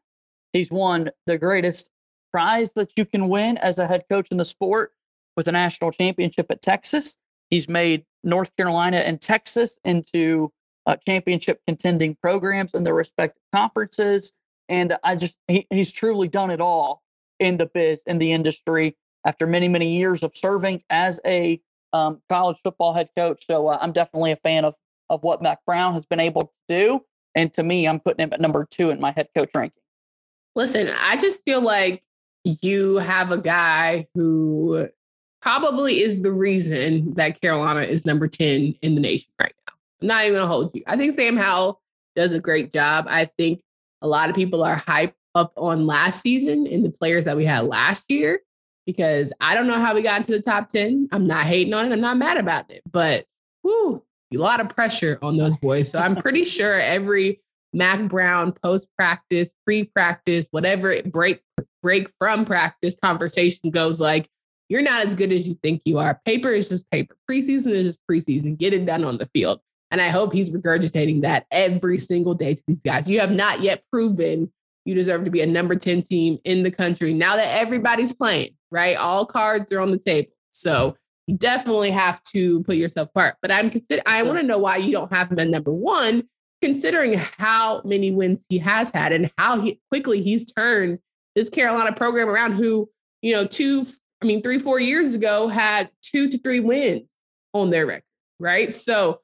He's 0.51 0.69
won 0.69 1.09
the 1.25 1.39
greatest 1.39 1.89
prize 2.31 2.73
that 2.73 2.91
you 2.95 3.05
can 3.05 3.29
win 3.29 3.57
as 3.57 3.79
a 3.79 3.87
head 3.87 4.03
coach 4.11 4.27
in 4.29 4.37
the 4.37 4.45
sport 4.45 4.91
with 5.35 5.47
a 5.47 5.51
national 5.51 5.89
championship 5.89 6.51
at 6.51 6.61
Texas. 6.61 7.17
He's 7.49 7.67
made 7.67 8.05
North 8.23 8.55
Carolina 8.55 8.97
and 8.97 9.19
Texas 9.19 9.79
into 9.83 10.53
uh, 10.85 10.97
championship 11.07 11.61
contending 11.67 12.15
programs 12.21 12.73
in 12.73 12.83
their 12.83 12.93
respective 12.93 13.41
conferences. 13.53 14.31
And 14.69 14.97
I 15.03 15.15
just, 15.15 15.37
he, 15.47 15.67
he's 15.69 15.91
truly 15.91 16.27
done 16.27 16.51
it 16.51 16.61
all 16.61 17.03
in 17.39 17.57
the 17.57 17.65
biz, 17.65 18.01
in 18.05 18.17
the 18.17 18.31
industry 18.31 18.95
after 19.25 19.47
many, 19.47 19.67
many 19.67 19.97
years 19.97 20.23
of 20.23 20.35
serving 20.35 20.83
as 20.89 21.19
a 21.25 21.61
um, 21.93 22.21
college 22.29 22.57
football 22.63 22.93
head 22.93 23.09
coach. 23.15 23.45
So 23.47 23.67
uh, 23.67 23.77
I'm 23.81 23.91
definitely 23.91 24.31
a 24.31 24.37
fan 24.37 24.65
of 24.65 24.75
of 25.09 25.23
what 25.23 25.41
Mack 25.41 25.59
Brown 25.65 25.93
has 25.93 26.05
been 26.05 26.19
able 26.19 26.41
to 26.41 26.49
do. 26.67 27.05
And 27.35 27.53
to 27.53 27.63
me, 27.63 27.87
I'm 27.87 27.99
putting 27.99 28.23
him 28.23 28.33
at 28.33 28.41
number 28.41 28.67
two 28.69 28.89
in 28.89 28.99
my 28.99 29.11
head 29.11 29.27
coach 29.35 29.49
ranking. 29.53 29.81
Listen, 30.55 30.89
I 30.99 31.17
just 31.17 31.43
feel 31.45 31.61
like 31.61 32.03
you 32.43 32.97
have 32.97 33.31
a 33.31 33.37
guy 33.37 34.07
who 34.13 34.89
probably 35.41 36.01
is 36.01 36.21
the 36.21 36.31
reason 36.31 37.13
that 37.15 37.41
Carolina 37.41 37.81
is 37.81 38.05
number 38.05 38.27
10 38.27 38.75
in 38.81 38.95
the 38.95 39.01
nation 39.01 39.31
right 39.39 39.53
now. 39.62 39.62
I'm 40.03 40.07
not 40.07 40.25
even 40.25 40.35
gonna 40.35 40.47
hold 40.47 40.71
you. 40.75 40.83
I 40.85 40.97
think 40.97 41.13
Sam 41.13 41.37
Howell 41.37 41.81
does 42.17 42.33
a 42.33 42.39
great 42.39 42.73
job. 42.73 43.05
I 43.07 43.29
think 43.37 43.61
a 44.01 44.07
lot 44.07 44.29
of 44.29 44.35
people 44.35 44.61
are 44.61 44.75
hyped 44.75 45.13
up 45.33 45.53
on 45.55 45.87
last 45.87 46.21
season 46.21 46.67
and 46.67 46.83
the 46.83 46.91
players 46.91 47.23
that 47.23 47.37
we 47.37 47.45
had 47.45 47.63
last 47.63 48.03
year 48.09 48.41
because 48.85 49.31
I 49.39 49.55
don't 49.55 49.65
know 49.65 49.79
how 49.79 49.95
we 49.95 50.01
got 50.01 50.17
into 50.17 50.33
the 50.33 50.41
top 50.41 50.67
10. 50.67 51.07
I'm 51.13 51.25
not 51.25 51.45
hating 51.45 51.73
on 51.73 51.85
it. 51.85 51.93
I'm 51.93 52.01
not 52.01 52.17
mad 52.17 52.35
about 52.35 52.69
it, 52.69 52.81
but 52.91 53.25
whew, 53.61 54.03
a 54.33 54.37
lot 54.37 54.59
of 54.59 54.67
pressure 54.67 55.17
on 55.21 55.37
those 55.37 55.55
boys. 55.55 55.89
So 55.89 55.99
I'm 55.99 56.17
pretty 56.17 56.43
sure 56.43 56.79
every 56.81 57.41
Mack 57.71 58.01
Brown 58.09 58.51
post 58.51 58.89
practice, 58.97 59.53
pre 59.65 59.85
practice, 59.85 60.47
whatever 60.51 61.01
break 61.03 61.41
break 61.81 62.09
from 62.19 62.43
practice 62.43 62.97
conversation 63.01 63.69
goes 63.71 64.01
like, 64.01 64.27
you're 64.67 64.81
not 64.81 65.05
as 65.05 65.15
good 65.15 65.31
as 65.31 65.47
you 65.47 65.57
think 65.63 65.81
you 65.85 65.97
are. 65.97 66.19
Paper 66.25 66.49
is 66.49 66.67
just 66.67 66.91
paper. 66.91 67.15
Preseason 67.29 67.71
is 67.71 67.93
just 67.93 67.99
preseason. 68.09 68.57
Get 68.57 68.73
it 68.73 68.85
done 68.85 69.05
on 69.05 69.17
the 69.17 69.27
field. 69.27 69.61
And 69.93 70.01
I 70.01 70.09
hope 70.09 70.33
he's 70.33 70.49
regurgitating 70.49 71.21
that 71.21 71.45
every 71.51 71.97
single 71.97 72.33
day 72.33 72.55
to 72.55 72.63
these 72.67 72.81
guys. 72.81 73.07
You 73.07 73.21
have 73.21 73.31
not 73.31 73.61
yet 73.61 73.83
proven 73.89 74.51
you 74.83 74.93
deserve 74.93 75.23
to 75.23 75.31
be 75.31 75.39
a 75.39 75.47
number 75.47 75.77
10 75.77 76.01
team 76.01 76.39
in 76.43 76.63
the 76.63 76.71
country 76.71 77.13
now 77.13 77.37
that 77.37 77.57
everybody's 77.61 78.11
playing 78.11 78.53
right? 78.73 78.97
All 78.97 79.25
cards 79.25 79.71
are 79.71 79.79
on 79.79 79.91
the 79.91 79.99
table. 79.99 80.31
So 80.51 80.97
you 81.27 81.37
definitely 81.37 81.91
have 81.91 82.21
to 82.33 82.63
put 82.63 82.75
yourself 82.75 83.09
apart. 83.09 83.35
But 83.41 83.51
I'm 83.51 83.69
consider 83.69 84.01
I 84.05 84.23
want 84.23 84.39
to 84.39 84.43
know 84.43 84.57
why 84.57 84.77
you 84.77 84.91
don't 84.91 85.13
have 85.13 85.31
him 85.31 85.39
at 85.39 85.47
number 85.47 85.71
one, 85.71 86.23
considering 86.59 87.13
how 87.13 87.81
many 87.85 88.11
wins 88.11 88.45
he 88.49 88.57
has 88.57 88.91
had 88.91 89.13
and 89.13 89.31
how 89.37 89.61
he, 89.61 89.79
quickly 89.89 90.21
he's 90.21 90.51
turned 90.51 90.99
this 91.35 91.49
Carolina 91.49 91.93
program 91.93 92.27
around 92.27 92.53
who, 92.53 92.89
you 93.21 93.31
know, 93.31 93.45
two, 93.45 93.85
I 94.21 94.25
mean, 94.25 94.41
three, 94.41 94.59
four 94.59 94.79
years 94.79 95.13
ago 95.13 95.47
had 95.47 95.89
two 96.01 96.29
to 96.29 96.37
three 96.39 96.59
wins 96.59 97.03
on 97.53 97.69
their 97.69 97.85
record, 97.85 98.03
right? 98.39 98.73
So 98.73 99.21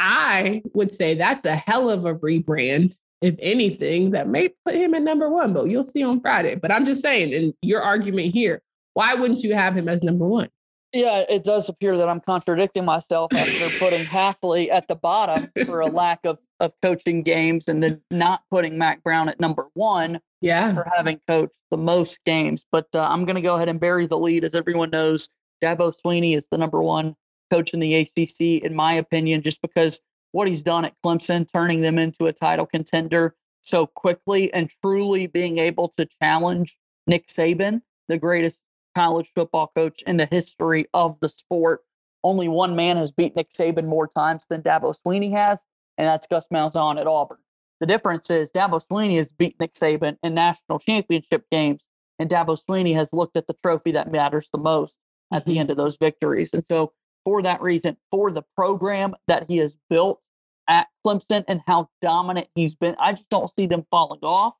I 0.00 0.62
would 0.72 0.94
say 0.94 1.14
that's 1.14 1.44
a 1.44 1.54
hell 1.54 1.90
of 1.90 2.06
a 2.06 2.14
rebrand, 2.14 2.96
if 3.20 3.36
anything, 3.38 4.12
that 4.12 4.28
may 4.28 4.48
put 4.64 4.74
him 4.74 4.94
at 4.94 5.02
number 5.02 5.28
one, 5.28 5.52
but 5.52 5.68
you'll 5.68 5.82
see 5.82 6.02
on 6.02 6.22
Friday. 6.22 6.54
But 6.54 6.74
I'm 6.74 6.86
just 6.86 7.02
saying, 7.02 7.32
in 7.32 7.54
your 7.60 7.82
argument 7.82 8.32
here, 8.32 8.62
why 8.94 9.14
wouldn't 9.14 9.42
you 9.42 9.54
have 9.54 9.76
him 9.76 9.88
as 9.88 10.02
number 10.02 10.26
one? 10.26 10.48
Yeah, 10.94 11.24
it 11.28 11.44
does 11.44 11.68
appear 11.68 11.98
that 11.98 12.08
I'm 12.08 12.20
contradicting 12.20 12.84
myself 12.84 13.32
after 13.34 13.78
putting 13.78 14.04
Hafley 14.06 14.72
at 14.72 14.88
the 14.88 14.96
bottom 14.96 15.50
for 15.66 15.80
a 15.80 15.86
lack 15.86 16.24
of, 16.24 16.38
of 16.58 16.72
coaching 16.82 17.22
games 17.22 17.68
and 17.68 17.82
then 17.82 18.00
not 18.10 18.40
putting 18.50 18.78
Mack 18.78 19.04
Brown 19.04 19.28
at 19.28 19.38
number 19.38 19.68
one 19.74 20.20
yeah. 20.40 20.74
for 20.74 20.90
having 20.96 21.20
coached 21.28 21.52
the 21.70 21.76
most 21.76 22.24
games. 22.24 22.64
But 22.72 22.88
uh, 22.94 23.06
I'm 23.06 23.24
going 23.24 23.36
to 23.36 23.42
go 23.42 23.54
ahead 23.54 23.68
and 23.68 23.78
bury 23.78 24.06
the 24.06 24.18
lead. 24.18 24.44
As 24.44 24.56
everyone 24.56 24.90
knows, 24.90 25.28
Dabo 25.62 25.94
Swinney 25.94 26.36
is 26.36 26.46
the 26.50 26.58
number 26.58 26.82
one 26.82 27.14
coach 27.50 27.74
in 27.74 27.80
the 27.80 27.94
ACC, 27.94 28.62
in 28.64 28.74
my 28.74 28.92
opinion, 28.94 29.42
just 29.42 29.60
because 29.62 30.00
what 30.32 30.48
he's 30.48 30.62
done 30.62 30.84
at 30.84 30.94
Clemson, 31.04 31.50
turning 31.50 31.80
them 31.80 31.98
into 31.98 32.26
a 32.26 32.32
title 32.32 32.66
contender 32.66 33.34
so 33.62 33.86
quickly 33.86 34.52
and 34.52 34.70
truly 34.82 35.26
being 35.26 35.58
able 35.58 35.88
to 35.96 36.06
challenge 36.22 36.76
Nick 37.06 37.26
Saban, 37.28 37.82
the 38.08 38.18
greatest 38.18 38.60
college 38.94 39.30
football 39.34 39.70
coach 39.74 40.02
in 40.02 40.16
the 40.16 40.26
history 40.26 40.86
of 40.94 41.18
the 41.20 41.28
sport. 41.28 41.80
Only 42.22 42.48
one 42.48 42.76
man 42.76 42.96
has 42.96 43.12
beat 43.12 43.36
Nick 43.36 43.50
Saban 43.50 43.86
more 43.86 44.06
times 44.06 44.46
than 44.48 44.62
Dabo 44.62 44.94
Swinney 44.94 45.32
has, 45.32 45.62
and 45.96 46.06
that's 46.06 46.26
Gus 46.26 46.46
Malzahn 46.52 47.00
at 47.00 47.06
Auburn. 47.06 47.38
The 47.80 47.86
difference 47.86 48.28
is 48.28 48.50
Dabo 48.50 48.84
Swinney 48.86 49.16
has 49.16 49.32
beat 49.32 49.58
Nick 49.58 49.74
Saban 49.74 50.18
in 50.22 50.34
national 50.34 50.78
championship 50.80 51.44
games, 51.50 51.82
and 52.18 52.28
Dabo 52.28 52.58
Swinney 52.62 52.94
has 52.94 53.12
looked 53.12 53.36
at 53.36 53.46
the 53.46 53.56
trophy 53.62 53.92
that 53.92 54.12
matters 54.12 54.48
the 54.52 54.58
most 54.58 54.94
at 55.32 55.46
the 55.46 55.52
mm-hmm. 55.52 55.60
end 55.60 55.70
of 55.70 55.76
those 55.76 55.96
victories. 55.96 56.52
And 56.52 56.64
so, 56.66 56.92
for 57.24 57.42
that 57.42 57.60
reason, 57.60 57.96
for 58.10 58.30
the 58.30 58.42
program 58.56 59.14
that 59.28 59.46
he 59.48 59.58
has 59.58 59.76
built 59.88 60.20
at 60.68 60.86
Clemson 61.06 61.44
and 61.48 61.60
how 61.66 61.88
dominant 62.00 62.48
he's 62.54 62.74
been, 62.74 62.96
I 62.98 63.12
just 63.12 63.28
don't 63.28 63.50
see 63.56 63.66
them 63.66 63.86
falling 63.90 64.20
off 64.22 64.54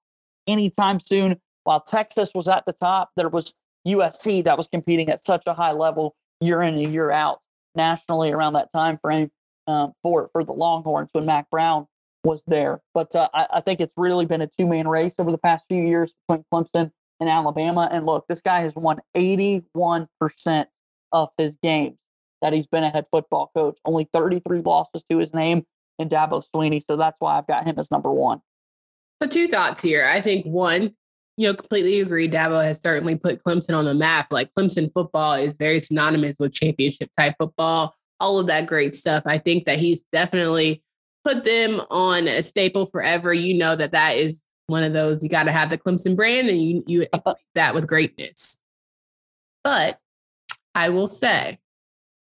anytime 0.47 1.01
soon. 1.01 1.41
While 1.65 1.81
Texas 1.81 2.33
was 2.35 2.49
at 2.49 2.65
the 2.67 2.73
top, 2.73 3.11
there 3.17 3.29
was 3.29 3.55
USC 3.87 4.45
that 4.45 4.57
was 4.57 4.67
competing 4.67 5.09
at 5.09 5.25
such 5.25 5.43
a 5.47 5.55
high 5.55 5.73
level 5.73 6.15
year 6.41 6.63
in 6.63 6.77
and 6.77 6.93
year 6.93 7.11
out 7.11 7.41
nationally 7.75 8.33
around 8.33 8.55
that 8.55 8.73
time 8.73 8.99
frame 8.99 9.31
um, 9.67 9.93
for 10.03 10.31
for 10.33 10.45
the 10.45 10.53
Longhorns 10.53 11.11
when 11.13 11.27
Mack 11.27 11.51
Brown 11.51 11.87
was 12.25 12.43
there. 12.47 12.81
But 12.95 13.15
uh, 13.15 13.29
I, 13.33 13.47
I, 13.55 13.61
think 13.61 13.81
it's 13.81 13.95
really 13.97 14.27
been 14.27 14.43
a 14.43 14.47
two 14.59 14.67
man 14.67 14.89
race 14.89 15.15
over 15.19 15.31
the 15.31 15.39
past 15.39 15.67
few 15.69 15.83
years 15.83 16.13
between 16.29 16.45
Clemson 16.53 16.91
and 17.19 17.29
Alabama. 17.29 17.89
And 17.91 18.05
look, 18.05 18.27
this 18.29 18.41
guy 18.41 18.61
has 18.61 18.75
won 18.75 18.99
81% 19.17 20.67
of 21.13 21.31
his 21.39 21.57
games 21.63 21.97
that 22.43 22.53
he's 22.53 22.67
been 22.67 22.85
a 22.85 22.91
head 22.91 23.07
football 23.11 23.51
coach. 23.55 23.79
Only 23.85 24.09
33 24.13 24.61
losses 24.61 25.05
to 25.11 25.19
his 25.19 25.35
name 25.35 25.65
in 25.99 26.09
Dabo 26.09 26.43
Swinney. 26.55 26.83
So 26.85 26.97
that's 26.97 27.17
why 27.19 27.39
I've 27.39 27.47
got 27.47 27.67
him 27.67 27.79
as 27.79 27.91
number 27.91 28.11
one. 28.11 28.41
So 29.23 29.29
two 29.29 29.49
thoughts 29.49 29.83
here. 29.83 30.07
I 30.07 30.23
think 30.23 30.47
one, 30.47 30.95
you 31.37 31.49
know, 31.49 31.55
completely 31.55 32.01
agree. 32.01 32.29
Dabo 32.29 32.63
has 32.65 32.81
certainly 32.83 33.17
put 33.17 33.43
Clemson 33.45 33.77
on 33.77 33.85
the 33.85 33.95
map. 33.95 34.33
Like 34.33 34.51
Clemson 34.57 34.91
football 34.93 35.35
is 35.35 35.57
very 35.57 35.81
synonymous 35.81 36.37
with 36.41 36.55
championship 36.55 37.11
type 37.17 37.35
football, 37.39 37.95
all 38.19 38.39
of 38.39 38.47
that 38.47 38.67
great 38.67 38.95
stuff. 38.95 39.23
I 39.27 39.39
think 39.39 39.67
that 39.67 39.79
he's 39.79 40.03
definitely 40.13 40.83
put 41.25 41.45
them 41.45 41.83
on 41.91 42.29
a 42.29 42.43
staple 42.43 42.87
forever. 42.87 43.35
You 43.35 43.55
know 43.55 43.77
that 43.77 43.93
that 43.93 44.17
is 44.17 44.43
one 44.67 44.85
of 44.85 44.93
those 44.93 45.23
you 45.23 45.29
got 45.29 45.45
to 45.45 45.53
have 45.53 45.69
the 45.69 45.79
Clemson 45.79 46.17
brand, 46.17 46.49
and 46.49 46.63
you 46.63 46.85
you 46.87 47.07
that 47.55 47.75
with 47.75 47.87
greatness. 47.87 48.59
But 49.63 49.99
I 50.75 50.89
will 50.89 51.09
say, 51.09 51.59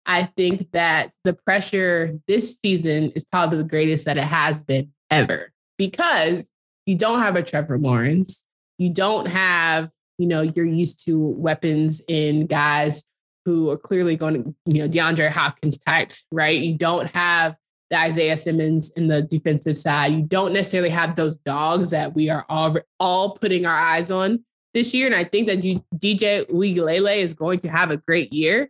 I 0.08 0.24
think 0.24 0.72
that 0.72 1.12
the 1.24 1.34
pressure 1.34 2.18
this 2.28 2.58
season 2.64 3.12
is 3.12 3.26
probably 3.26 3.58
the 3.58 3.64
greatest 3.66 4.06
that 4.06 4.18
it 4.18 4.24
has 4.24 4.64
been 4.64 4.92
ever 5.12 5.52
because 5.78 6.50
you 6.86 6.96
don't 6.96 7.20
have 7.20 7.36
a 7.36 7.44
Trevor 7.44 7.78
Lawrence 7.78 8.44
you 8.78 8.90
don't 8.90 9.28
have, 9.28 9.90
you 10.18 10.28
know, 10.28 10.42
you're 10.42 10.66
used 10.66 11.06
to 11.06 11.20
weapons 11.20 12.02
in 12.08 12.48
guys 12.48 13.04
who 13.46 13.70
are 13.70 13.78
clearly 13.78 14.16
going 14.16 14.44
to, 14.44 14.56
you 14.66 14.82
know, 14.82 14.90
DeAndre 14.90 15.30
Hopkins 15.30 15.78
types, 15.78 16.24
right? 16.32 16.60
You 16.60 16.78
don't 16.78 17.08
have 17.16 17.56
the 17.90 18.00
Isaiah 18.00 18.38
Simmons 18.38 18.92
in 18.92 19.08
the 19.08 19.22
defensive 19.22 19.78
side. 19.78 20.14
You 20.14 20.22
don't 20.22 20.54
necessarily 20.54 20.90
have 20.90 21.16
those 21.16 21.38
dogs 21.38 21.92
that 21.92 22.14
we 22.14 22.30
are 22.30 22.46
all 22.50 22.76
all 23.00 23.38
putting 23.38 23.66
our 23.66 23.76
eyes 23.76 24.12
on 24.12 24.44
this 24.74 24.94
year. 24.94 25.08
And 25.08 25.16
I 25.16 25.24
think 25.24 25.48
that 25.48 25.60
DJ 25.60 26.46
Uiagalelei 26.50 27.18
is 27.18 27.34
going 27.34 27.60
to 27.60 27.70
have 27.70 27.90
a 27.90 27.98
great 27.98 28.34
year, 28.34 28.70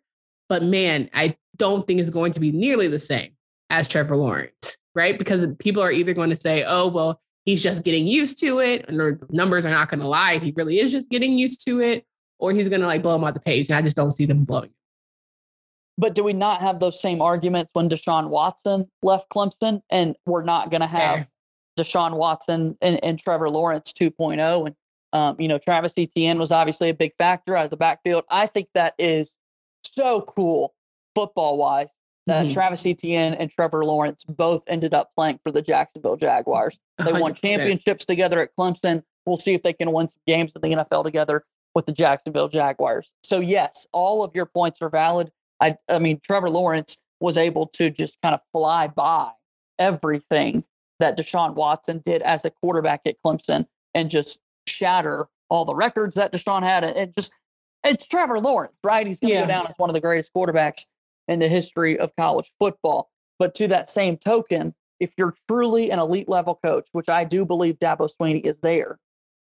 but 0.49 0.63
man, 0.63 1.09
I 1.13 1.35
don't 1.55 1.85
think 1.85 1.99
it's 1.99 2.09
going 2.09 2.31
to 2.33 2.39
be 2.39 2.51
nearly 2.51 2.87
the 2.87 2.99
same 2.99 3.31
as 3.69 3.87
Trevor 3.87 4.15
Lawrence, 4.15 4.77
right? 4.95 5.17
Because 5.17 5.47
people 5.59 5.81
are 5.83 5.91
either 5.91 6.13
going 6.13 6.29
to 6.29 6.37
say, 6.37 6.63
"Oh, 6.63 6.87
well, 6.87 7.21
he's 7.47 7.63
just 7.63 7.85
getting 7.85 8.05
used 8.05 8.39
to 8.39 8.59
it, 8.59 8.85
and 8.89 8.99
the 8.99 9.17
numbers 9.29 9.65
are 9.65 9.71
not 9.71 9.89
going 9.89 10.01
to 10.01 10.07
lie. 10.07 10.37
He 10.37 10.53
really 10.55 10.79
is 10.79 10.91
just 10.91 11.09
getting 11.09 11.37
used 11.37 11.65
to 11.65 11.79
it, 11.79 12.05
or 12.39 12.51
he's 12.51 12.67
going 12.67 12.81
to 12.81 12.87
like 12.87 13.01
blow 13.01 13.15
him 13.15 13.23
out 13.23 13.33
the 13.33 13.39
page. 13.39 13.69
And 13.69 13.77
I 13.77 13.81
just 13.81 13.95
don't 13.95 14.11
see 14.11 14.25
them 14.25 14.43
blowing. 14.43 14.71
But 15.97 16.13
do 16.13 16.23
we 16.23 16.33
not 16.33 16.61
have 16.61 16.79
those 16.79 17.01
same 17.01 17.21
arguments 17.21 17.71
when 17.73 17.89
Deshaun 17.89 18.29
Watson 18.29 18.91
left 19.01 19.29
Clemson, 19.29 19.81
and 19.89 20.15
we're 20.25 20.43
not 20.43 20.69
going 20.69 20.81
to 20.81 20.87
have 20.87 21.15
Fair. 21.15 21.27
Deshaun 21.79 22.17
Watson 22.17 22.77
and, 22.81 23.03
and 23.03 23.17
Trevor 23.17 23.49
Lawrence 23.49 23.93
2.0? 23.93 24.67
And 24.67 24.75
um, 25.13 25.39
you 25.39 25.47
know, 25.47 25.57
Travis 25.57 25.93
Etienne 25.97 26.37
was 26.37 26.51
obviously 26.51 26.89
a 26.89 26.93
big 26.93 27.13
factor 27.17 27.55
out 27.55 27.63
of 27.63 27.71
the 27.71 27.77
backfield. 27.77 28.25
I 28.29 28.45
think 28.45 28.67
that 28.73 28.93
is 28.99 29.33
so 29.97 30.21
cool 30.21 30.73
football 31.15 31.57
wise 31.57 31.91
that 32.27 32.45
mm-hmm. 32.45 32.53
Travis 32.53 32.85
Etienne 32.85 33.33
and 33.33 33.49
Trevor 33.49 33.83
Lawrence 33.83 34.23
both 34.25 34.63
ended 34.67 34.93
up 34.93 35.11
playing 35.15 35.39
for 35.43 35.51
the 35.51 35.61
Jacksonville 35.61 36.17
Jaguars. 36.17 36.77
They 36.97 37.05
100%. 37.05 37.19
won 37.19 37.33
championships 37.33 38.05
together 38.05 38.39
at 38.39 38.49
Clemson. 38.57 39.03
We'll 39.25 39.37
see 39.37 39.53
if 39.53 39.63
they 39.63 39.73
can 39.73 39.91
win 39.91 40.09
some 40.09 40.21
games 40.27 40.53
in 40.55 40.61
the 40.61 40.75
NFL 40.75 41.03
together 41.03 41.43
with 41.73 41.85
the 41.85 41.91
Jacksonville 41.91 42.49
Jaguars. 42.49 43.11
So 43.23 43.39
yes, 43.39 43.87
all 43.91 44.23
of 44.23 44.35
your 44.35 44.45
points 44.45 44.81
are 44.81 44.89
valid. 44.89 45.31
I 45.59 45.77
I 45.89 45.99
mean 45.99 46.19
Trevor 46.23 46.49
Lawrence 46.49 46.97
was 47.19 47.37
able 47.37 47.65
to 47.67 47.89
just 47.89 48.21
kind 48.21 48.35
of 48.35 48.41
fly 48.51 48.87
by 48.87 49.31
everything 49.79 50.65
that 50.99 51.17
Deshaun 51.17 51.55
Watson 51.55 52.01
did 52.03 52.21
as 52.21 52.45
a 52.45 52.51
quarterback 52.51 53.01
at 53.05 53.15
Clemson 53.25 53.65
and 53.93 54.09
just 54.09 54.39
shatter 54.67 55.27
all 55.49 55.65
the 55.65 55.75
records 55.75 56.15
that 56.15 56.31
Deshaun 56.31 56.63
had. 56.63 56.83
and 56.83 57.13
just 57.15 57.31
it's 57.87 58.07
Trevor 58.07 58.39
Lawrence, 58.39 58.75
right? 58.83 59.05
He's 59.05 59.19
going 59.19 59.31
to 59.31 59.35
yeah. 59.35 59.41
go 59.43 59.47
down 59.47 59.67
as 59.67 59.73
one 59.77 59.89
of 59.89 59.93
the 59.93 60.01
greatest 60.01 60.33
quarterbacks 60.33 60.85
in 61.27 61.39
the 61.39 61.47
history 61.47 61.97
of 61.97 62.15
college 62.15 62.51
football. 62.59 63.09
But 63.39 63.53
to 63.55 63.67
that 63.67 63.89
same 63.89 64.17
token, 64.17 64.73
if 64.99 65.11
you're 65.17 65.35
truly 65.47 65.91
an 65.91 65.99
elite 65.99 66.29
level 66.29 66.59
coach, 66.61 66.87
which 66.91 67.09
I 67.09 67.23
do 67.23 67.45
believe 67.45 67.79
Dabo 67.79 68.09
Swinney 68.09 68.43
is 68.43 68.59
there, 68.61 68.97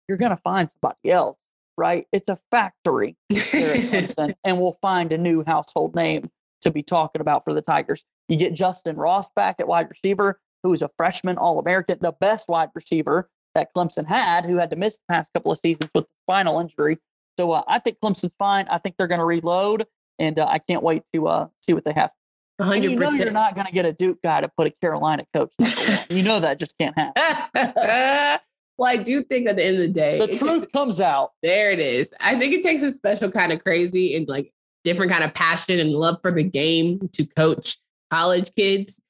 you're 0.09 0.19
going 0.19 0.31
to 0.31 0.37
find 0.37 0.71
somebody 0.71 1.11
else, 1.11 1.39
right? 1.77 2.07
It's 2.13 2.29
a 2.29 2.39
factory 2.51 3.17
Clemson, 3.33 4.35
and 4.45 4.61
we'll 4.61 4.79
find 4.81 5.13
a 5.13 5.19
new 5.19 5.45
household 5.47 5.95
name 5.95 6.31
to 6.63 6.71
be 6.71 6.83
talking 6.83 7.21
about 7.21 7.45
for 7.45 7.55
the 7.55 7.63
Tigers. 7.63 8.05
You 8.29 8.37
get 8.37 8.55
Justyn 8.55 8.97
Ross 8.97 9.31
back 9.31 9.57
at 9.59 9.69
wide 9.69 9.89
receiver, 9.89 10.41
who 10.63 10.73
is 10.73 10.83
a 10.83 10.91
freshman 10.97 11.39
All 11.39 11.59
American, 11.59 11.99
the 12.01 12.13
best 12.13 12.49
wide 12.49 12.71
receiver 12.75 13.29
that 13.55 13.75
Clemson 13.75 14.07
had, 14.07 14.45
who 14.45 14.57
had 14.57 14.71
to 14.71 14.77
miss 14.77 14.99
the 14.99 15.05
past 15.09 15.33
couple 15.33 15.51
of 15.51 15.59
seasons 15.59 15.91
with 15.95 16.05
the 16.05 16.15
spinal 16.25 16.61
injury. 16.61 16.99
So 17.39 17.53
uh, 17.53 17.63
I 17.69 17.79
think 17.79 17.99
Clemson's 18.03 18.35
fine. 18.39 18.67
I 18.69 18.79
think 18.79 18.97
they're 18.97 19.07
going 19.07 19.21
to 19.21 19.25
reload 19.25 19.87
and 20.21 20.39
uh, 20.39 20.47
I 20.47 20.59
can't 20.59 20.83
wait 20.83 21.03
to 21.15 21.27
uh, 21.27 21.49
see 21.63 21.73
what 21.73 21.85
they 21.85 21.93
have. 21.93 22.11
100%. 22.61 22.83
you 22.83 22.97
know 22.97 23.11
you're 23.11 23.31
not 23.31 23.55
going 23.55 23.67
to 23.67 23.73
get 23.73 23.87
a 23.87 23.93
Duke 23.93 24.21
guy 24.23 24.43
to 24.43 24.51
put 24.57 24.67
a 24.67 24.71
Carolina 24.83 25.25
coach. 25.33 25.51
you 26.11 26.23
know 26.23 26.41
that 26.41 26.61
just 26.61 26.77
can't 26.79 26.97
happen. 26.97 27.73
well, 28.77 28.89
I 28.89 28.97
do 28.97 29.23
think 29.23 29.49
at 29.49 29.57
the 29.57 29.65
end 29.65 29.77
of 29.77 29.83
the 29.83 29.89
day, 29.89 30.19
the 30.19 30.29
truth 30.29 30.71
comes 30.71 31.01
out. 31.01 31.31
There 31.43 31.71
it 31.71 31.79
is. 31.79 32.11
I 32.21 32.39
think 32.39 32.53
it 32.53 32.63
takes 32.63 32.83
a 32.83 32.93
special 32.93 33.31
kind 33.31 33.51
of 33.51 33.63
crazy 33.63 34.15
and 34.15 34.29
like 34.29 34.53
different 34.85 35.11
kind 35.11 35.25
of 35.25 35.33
passion 35.33 35.79
and 35.79 35.91
love 35.93 36.19
for 36.21 36.33
the 36.33 36.43
game 36.43 37.09
to 37.15 37.25
coach 37.25 37.79
college 38.11 38.55
kids. 38.55 39.01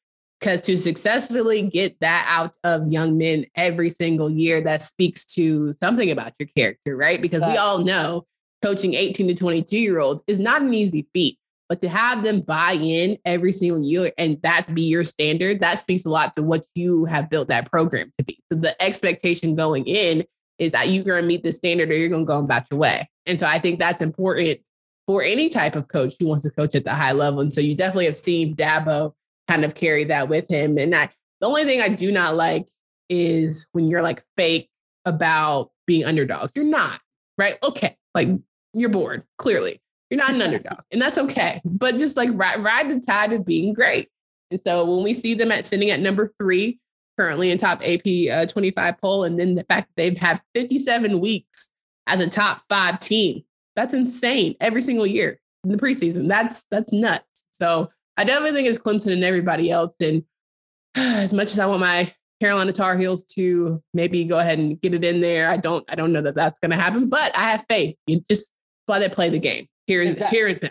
Because 0.40 0.62
to 0.62 0.78
successfully 0.78 1.62
get 1.62 2.00
that 2.00 2.24
out 2.26 2.54
of 2.64 2.88
young 2.88 3.18
men 3.18 3.44
every 3.54 3.90
single 3.90 4.30
year, 4.30 4.62
that 4.62 4.80
speaks 4.80 5.26
to 5.26 5.72
something 5.74 6.10
about 6.10 6.32
your 6.38 6.48
character, 6.56 6.96
right? 6.96 7.20
Because 7.20 7.44
we 7.44 7.58
all 7.58 7.78
know 7.78 8.24
coaching 8.62 8.94
18 8.94 9.28
to 9.28 9.34
22 9.34 9.78
year 9.78 9.98
olds 9.98 10.22
is 10.26 10.40
not 10.40 10.62
an 10.62 10.72
easy 10.72 11.06
feat. 11.12 11.38
But 11.68 11.80
to 11.82 11.88
have 11.88 12.24
them 12.24 12.40
buy 12.40 12.72
in 12.72 13.16
every 13.24 13.52
single 13.52 13.80
year 13.80 14.12
and 14.18 14.34
that 14.42 14.74
be 14.74 14.82
your 14.82 15.04
standard, 15.04 15.60
that 15.60 15.78
speaks 15.78 16.04
a 16.04 16.10
lot 16.10 16.34
to 16.34 16.42
what 16.42 16.64
you 16.74 17.04
have 17.04 17.30
built 17.30 17.46
that 17.46 17.70
program 17.70 18.12
to 18.18 18.24
be. 18.24 18.42
So 18.50 18.58
the 18.58 18.80
expectation 18.82 19.54
going 19.54 19.86
in 19.86 20.24
is 20.58 20.72
that 20.72 20.88
you're 20.88 21.04
going 21.04 21.22
to 21.22 21.28
meet 21.28 21.44
the 21.44 21.52
standard 21.52 21.90
or 21.90 21.94
you're 21.94 22.08
going 22.08 22.22
to 22.22 22.26
go 22.26 22.40
about 22.40 22.64
your 22.72 22.80
way. 22.80 23.08
And 23.24 23.38
so 23.38 23.46
I 23.46 23.60
think 23.60 23.78
that's 23.78 24.02
important 24.02 24.58
for 25.06 25.22
any 25.22 25.48
type 25.48 25.76
of 25.76 25.86
coach 25.86 26.14
who 26.18 26.26
wants 26.26 26.42
to 26.42 26.50
coach 26.50 26.74
at 26.74 26.82
the 26.82 26.92
high 26.92 27.12
level. 27.12 27.40
And 27.40 27.54
so 27.54 27.60
you 27.60 27.76
definitely 27.76 28.06
have 28.06 28.16
seen 28.16 28.56
Dabo 28.56 29.12
kind 29.50 29.64
of 29.64 29.74
carry 29.74 30.04
that 30.04 30.28
with 30.28 30.48
him. 30.48 30.78
And 30.78 30.94
I, 30.94 31.10
the 31.40 31.46
only 31.46 31.64
thing 31.64 31.80
I 31.80 31.88
do 31.88 32.12
not 32.12 32.36
like 32.36 32.66
is 33.08 33.66
when 33.72 33.88
you're 33.88 34.02
like 34.02 34.22
fake 34.36 34.68
about 35.04 35.70
being 35.86 36.04
underdogs. 36.04 36.52
You're 36.54 36.64
not 36.64 37.00
right? 37.40 37.58
Okay, 37.62 37.96
like 38.14 38.28
you're 38.74 38.90
bored, 38.90 39.24
clearly. 39.38 39.80
You're 40.10 40.18
not 40.18 40.30
an 40.30 40.42
underdog, 40.42 40.80
and 40.92 41.02
that's 41.02 41.18
okay. 41.18 41.60
But 41.64 41.96
just 41.96 42.16
like 42.16 42.28
ride, 42.34 42.62
ride 42.62 42.90
the 42.90 43.00
tide 43.00 43.32
of 43.32 43.44
being 43.44 43.72
great. 43.72 44.08
And 44.52 44.60
so 44.60 44.84
when 44.84 45.02
we 45.02 45.14
see 45.14 45.34
them 45.34 45.50
at 45.50 45.64
sitting 45.64 45.90
at 45.90 46.00
number 46.00 46.32
three, 46.38 46.78
currently 47.18 47.50
in 47.50 47.58
top 47.58 47.82
AP 47.84 48.06
uh, 48.30 48.46
25 48.46 48.98
poll, 49.00 49.24
and 49.24 49.40
then 49.40 49.54
the 49.54 49.64
fact 49.64 49.88
that 49.88 49.96
they've 49.96 50.16
had 50.16 50.40
57 50.54 51.20
weeks 51.20 51.70
as 52.06 52.20
a 52.20 52.28
top 52.28 52.62
five 52.68 52.98
team, 52.98 53.42
that's 53.74 53.94
insane 53.94 54.56
every 54.60 54.82
single 54.82 55.06
year 55.06 55.40
in 55.64 55.72
the 55.72 55.78
preseason. 55.78 56.28
That's 56.28 56.64
that's 56.70 56.92
nuts. 56.92 57.24
So 57.52 57.90
I 58.20 58.24
definitely 58.24 58.52
think 58.52 58.68
it's 58.68 58.78
Clemson 58.78 59.14
and 59.14 59.24
everybody 59.24 59.70
else. 59.70 59.94
And 59.98 60.24
as 60.94 61.32
much 61.32 61.52
as 61.52 61.58
I 61.58 61.64
want 61.64 61.80
my 61.80 62.12
Carolina 62.38 62.70
Tar 62.70 62.98
Heels 62.98 63.24
to 63.36 63.82
maybe 63.94 64.24
go 64.24 64.38
ahead 64.38 64.58
and 64.58 64.78
get 64.78 64.92
it 64.92 65.02
in 65.04 65.22
there, 65.22 65.48
I 65.48 65.56
don't 65.56 65.90
I 65.90 65.94
don't 65.94 66.12
know 66.12 66.20
that 66.20 66.34
that's 66.34 66.58
going 66.58 66.70
to 66.70 66.76
happen. 66.76 67.08
But 67.08 67.34
I 67.34 67.44
have 67.44 67.64
faith. 67.66 67.96
You 68.06 68.22
just 68.28 68.52
why 68.84 68.98
they 68.98 69.08
play 69.08 69.30
the 69.30 69.38
game. 69.38 69.68
Here 69.86 70.02
is 70.02 70.10
exactly. 70.10 70.38
here 70.38 70.48
is 70.48 70.58
now. 70.60 70.68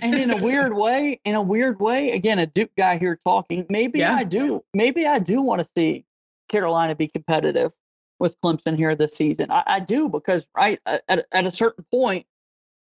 and 0.00 0.14
in 0.14 0.30
a 0.30 0.36
weird 0.42 0.74
way, 0.74 1.20
in 1.26 1.34
a 1.34 1.42
weird 1.42 1.80
way, 1.80 2.12
again, 2.12 2.38
a 2.38 2.46
Duke 2.46 2.70
guy 2.78 2.96
here 2.96 3.20
talking. 3.26 3.66
Maybe 3.68 3.98
yeah. 3.98 4.14
I 4.14 4.24
do. 4.24 4.64
Maybe 4.72 5.06
I 5.06 5.18
do 5.18 5.42
want 5.42 5.60
to 5.60 5.70
see 5.76 6.06
Carolina 6.48 6.94
be 6.94 7.08
competitive 7.08 7.72
with 8.18 8.40
Clemson 8.40 8.74
here 8.74 8.94
this 8.94 9.12
season. 9.12 9.50
I, 9.50 9.64
I 9.66 9.80
do 9.80 10.08
because 10.08 10.48
right 10.56 10.80
at, 10.86 11.26
at 11.30 11.44
a 11.44 11.50
certain 11.50 11.84
point 11.90 12.24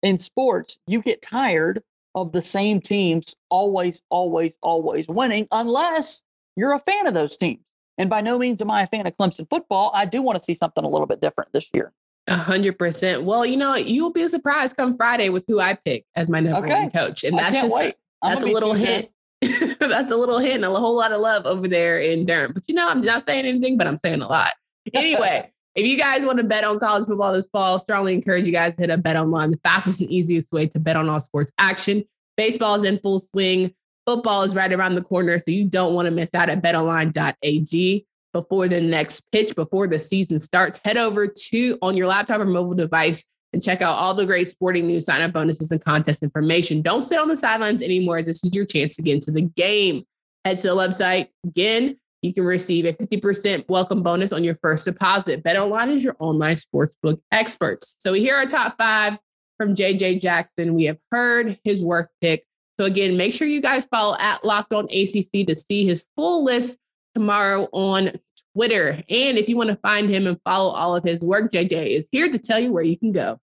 in 0.02 0.18
sports, 0.18 0.78
you 0.88 1.02
get 1.02 1.22
tired 1.22 1.84
of 2.16 2.32
the 2.32 2.42
same 2.42 2.80
teams 2.80 3.36
always, 3.50 4.02
always, 4.10 4.58
always 4.62 5.08
winning, 5.08 5.48
unless 5.52 6.22
you're 6.56 6.74
a 6.74 6.80
fan 6.80 7.06
of 7.06 7.14
those 7.14 7.38
teams. 7.38 7.60
And 7.98 8.10
by 8.10 8.22
no 8.22 8.40
means 8.40 8.62
am 8.62 8.72
I 8.72 8.84
a 8.84 8.88
fan 8.88 9.06
of 9.06 9.16
Clemson 9.16 9.50
football. 9.50 9.92
I 9.94 10.06
do 10.06 10.22
want 10.22 10.38
to 10.38 10.44
see 10.44 10.54
something 10.54 10.84
a 10.84 10.88
little 10.88 11.08
bit 11.08 11.22
different 11.22 11.52
this 11.54 11.70
year. 11.74 11.94
A 12.28 12.36
hundred 12.36 12.80
percent. 12.80 13.24
Well, 13.24 13.46
you 13.46 13.56
know, 13.56 13.76
you'll 13.76 14.12
be 14.12 14.28
surprised 14.28 14.76
come 14.76 14.96
Friday 14.96 15.30
with 15.30 15.44
who 15.48 15.60
I 15.60 15.76
pick 15.76 16.06
as 16.16 16.28
my 16.28 16.40
number 16.40 16.66
okay. 16.66 16.82
one 16.82 16.92
coach, 16.92 17.24
and 17.24 17.38
that's 17.38 17.54
just 17.54 17.76
that's 18.24 18.42
a 18.42 18.48
little 18.48 18.74
hint. 18.74 19.10
that's 19.80 20.12
a 20.12 20.16
little 20.16 20.40
hint, 20.40 20.56
and 20.56 20.66
a 20.66 20.70
whole 20.72 20.96
lot 20.96 21.12
of 21.12 21.22
love 21.22 21.46
over 21.46 21.68
there 21.68 22.00
in 22.00 22.26
Durham. 22.26 22.54
But 22.54 22.64
you 22.68 22.74
know, 22.74 22.90
I'm 22.90 23.02
not 23.02 23.26
saying 23.28 23.46
anything, 23.46 23.78
but 23.78 23.86
I'm 23.86 23.98
saying 23.98 24.22
a 24.22 24.28
lot. 24.28 24.54
Anyway, 24.94 25.52
if 25.76 25.86
you 25.86 25.98
guys 25.98 26.26
want 26.26 26.38
to 26.38 26.44
bet 26.44 26.64
on 26.64 26.80
college 26.80 27.06
football 27.06 27.34
this 27.34 27.48
fall, 27.48 27.78
strongly 27.80 28.14
encourage 28.14 28.46
you 28.46 28.52
guys 28.52 28.76
to 28.76 28.82
hit 28.82 28.90
up 28.90 29.04
Bet 29.04 29.18
Online, 29.18 29.52
the 29.52 29.60
fastest 29.64 30.00
and 30.00 30.10
easiest 30.10 30.52
way 30.52 30.68
to 30.68 30.80
bet 30.80 30.96
on 30.96 31.10
all 31.10 31.20
sports 31.20 31.52
action. 31.58 32.04
Baseball 32.38 32.76
is 32.76 32.84
in 32.84 33.00
full 33.00 33.20
swing. 33.20 33.74
Football 34.06 34.44
is 34.44 34.56
right 34.56 34.72
around 34.72 34.96
the 34.96 35.02
corner, 35.02 35.38
so 35.38 35.52
you 35.52 35.66
don't 35.66 35.94
want 35.94 36.06
to 36.06 36.12
miss 36.12 36.34
out 36.34 36.50
at 36.50 36.62
betonline.ag 36.62 38.06
before 38.32 38.68
the 38.68 38.82
next 38.82 39.24
pitch, 39.32 39.56
before 39.56 39.88
the 39.88 40.00
season 40.00 40.40
starts. 40.40 40.80
Head 40.84 40.98
over 40.98 41.28
to 41.28 41.78
on 41.82 41.98
your 41.98 42.08
laptop 42.08 42.40
or 42.40 42.46
mobile 42.46 42.76
device 42.76 43.26
and 43.52 43.64
check 43.64 43.82
out 43.82 43.98
all 43.98 44.14
the 44.14 44.26
great 44.26 44.48
sporting 44.48 44.88
news, 44.88 45.06
sign 45.06 45.22
up 45.22 45.34
bonuses, 45.34 45.72
and 45.72 45.84
contest 45.84 46.22
information. 46.22 46.82
Don't 46.82 47.02
sit 47.02 47.18
on 47.18 47.28
the 47.28 47.38
sidelines 47.38 47.82
anymore, 47.82 48.18
as 48.18 48.28
this 48.28 48.44
is 48.44 48.56
your 48.56 48.66
chance 48.66 48.96
to 48.98 49.02
get 49.02 49.16
into 49.16 49.32
the 49.32 49.42
game. 49.42 50.04
Head 50.44 50.60
to 50.60 50.68
the 50.68 50.76
website. 50.76 51.30
Again, 51.46 51.98
you 52.26 52.34
can 52.34 52.44
receive 52.44 52.86
a 52.86 52.94
50% 52.94 53.66
welcome 53.70 54.02
bonus 54.02 54.34
on 54.34 54.44
your 54.44 54.56
first 54.56 54.86
deposit. 54.86 55.44
BetOnline 55.44 55.94
is 55.94 56.04
your 56.04 56.16
online 56.20 56.56
sportsbook 56.56 57.22
experts. 57.32 57.98
So 58.00 58.14
here 58.14 58.36
are 58.36 58.46
top 58.48 58.76
five 58.82 59.18
from 59.58 59.76
JJ 59.76 60.22
Jackson. 60.22 60.74
We 60.74 60.86
have 60.86 60.98
heard 61.12 61.60
his 61.64 61.84
worth 61.84 62.10
pick. 62.22 62.46
So 62.80 62.86
again, 62.86 63.16
make 63.16 63.34
sure 63.34 63.48
you 63.48 63.62
guys 63.62 63.86
follow 63.86 64.18
at 64.20 64.44
Locked 64.44 64.74
On 64.74 64.86
ACC 64.86 65.46
to 65.48 65.56
see 65.56 65.86
his 65.86 66.04
full 66.16 66.44
list 66.44 66.80
tomorrow 67.14 67.70
on 67.72 68.20
Twitter. 68.56 69.02
And 69.10 69.38
if 69.38 69.48
you 69.48 69.56
want 69.56 69.70
to 69.70 69.78
find 69.78 70.10
him 70.10 70.28
and 70.28 70.40
follow 70.44 70.72
all 70.72 70.96
of 70.96 71.04
his 71.04 71.22
work, 71.22 71.52
JJ 71.52 71.96
is 71.96 72.10
here 72.12 72.30
to 72.30 72.40
tell 72.40 72.60
you 72.60 72.74
where 72.74 72.84
you 72.84 72.98
can 72.98 73.12
go. 73.12 73.40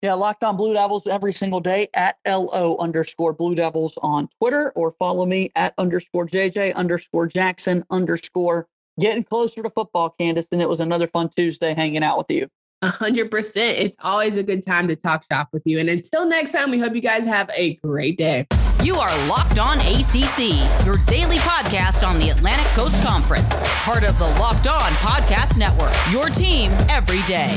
Yeah, 0.00 0.14
Locked 0.14 0.44
On 0.44 0.56
Blue 0.56 0.74
Devils 0.74 1.08
every 1.08 1.32
single 1.32 1.58
day 1.58 1.88
at 1.92 2.16
LO 2.24 2.76
underscore 2.78 3.32
Blue 3.32 3.56
Devils 3.56 3.98
on 4.00 4.28
Twitter 4.40 4.70
or 4.76 4.92
follow 4.92 5.26
me 5.26 5.50
at 5.56 5.74
underscore 5.76 6.24
JJ 6.26 6.74
underscore 6.74 7.26
Jackson 7.26 7.84
underscore. 7.90 8.68
Getting 9.00 9.24
closer 9.24 9.62
to 9.62 9.70
football, 9.70 10.10
Candace, 10.10 10.48
and 10.52 10.62
it 10.62 10.68
was 10.68 10.80
another 10.80 11.08
fun 11.08 11.30
Tuesday 11.30 11.74
hanging 11.74 12.04
out 12.04 12.16
with 12.18 12.30
you. 12.30 12.46
A 12.82 12.88
hundred 12.88 13.28
percent. 13.28 13.76
It's 13.78 13.96
always 14.00 14.36
a 14.36 14.42
good 14.44 14.64
time 14.64 14.86
to 14.86 14.94
talk 14.94 15.24
shop 15.30 15.48
with 15.52 15.62
you. 15.64 15.80
And 15.80 15.88
until 15.88 16.28
next 16.28 16.52
time, 16.52 16.70
we 16.70 16.78
hope 16.78 16.94
you 16.94 17.00
guys 17.00 17.24
have 17.24 17.50
a 17.52 17.74
great 17.76 18.16
day. 18.16 18.46
You 18.84 18.94
are 18.94 19.28
Locked 19.28 19.58
On 19.58 19.78
ACC, 19.78 20.86
your 20.86 20.98
daily 21.06 21.38
podcast 21.38 22.06
on 22.06 22.20
the 22.20 22.30
Atlantic 22.30 22.66
Coast 22.74 23.04
Conference, 23.04 23.66
part 23.82 24.04
of 24.04 24.16
the 24.20 24.28
Locked 24.38 24.68
On 24.68 24.92
Podcast 24.92 25.58
Network. 25.58 25.92
Your 26.12 26.28
team 26.28 26.70
every 26.88 27.22
day. 27.22 27.48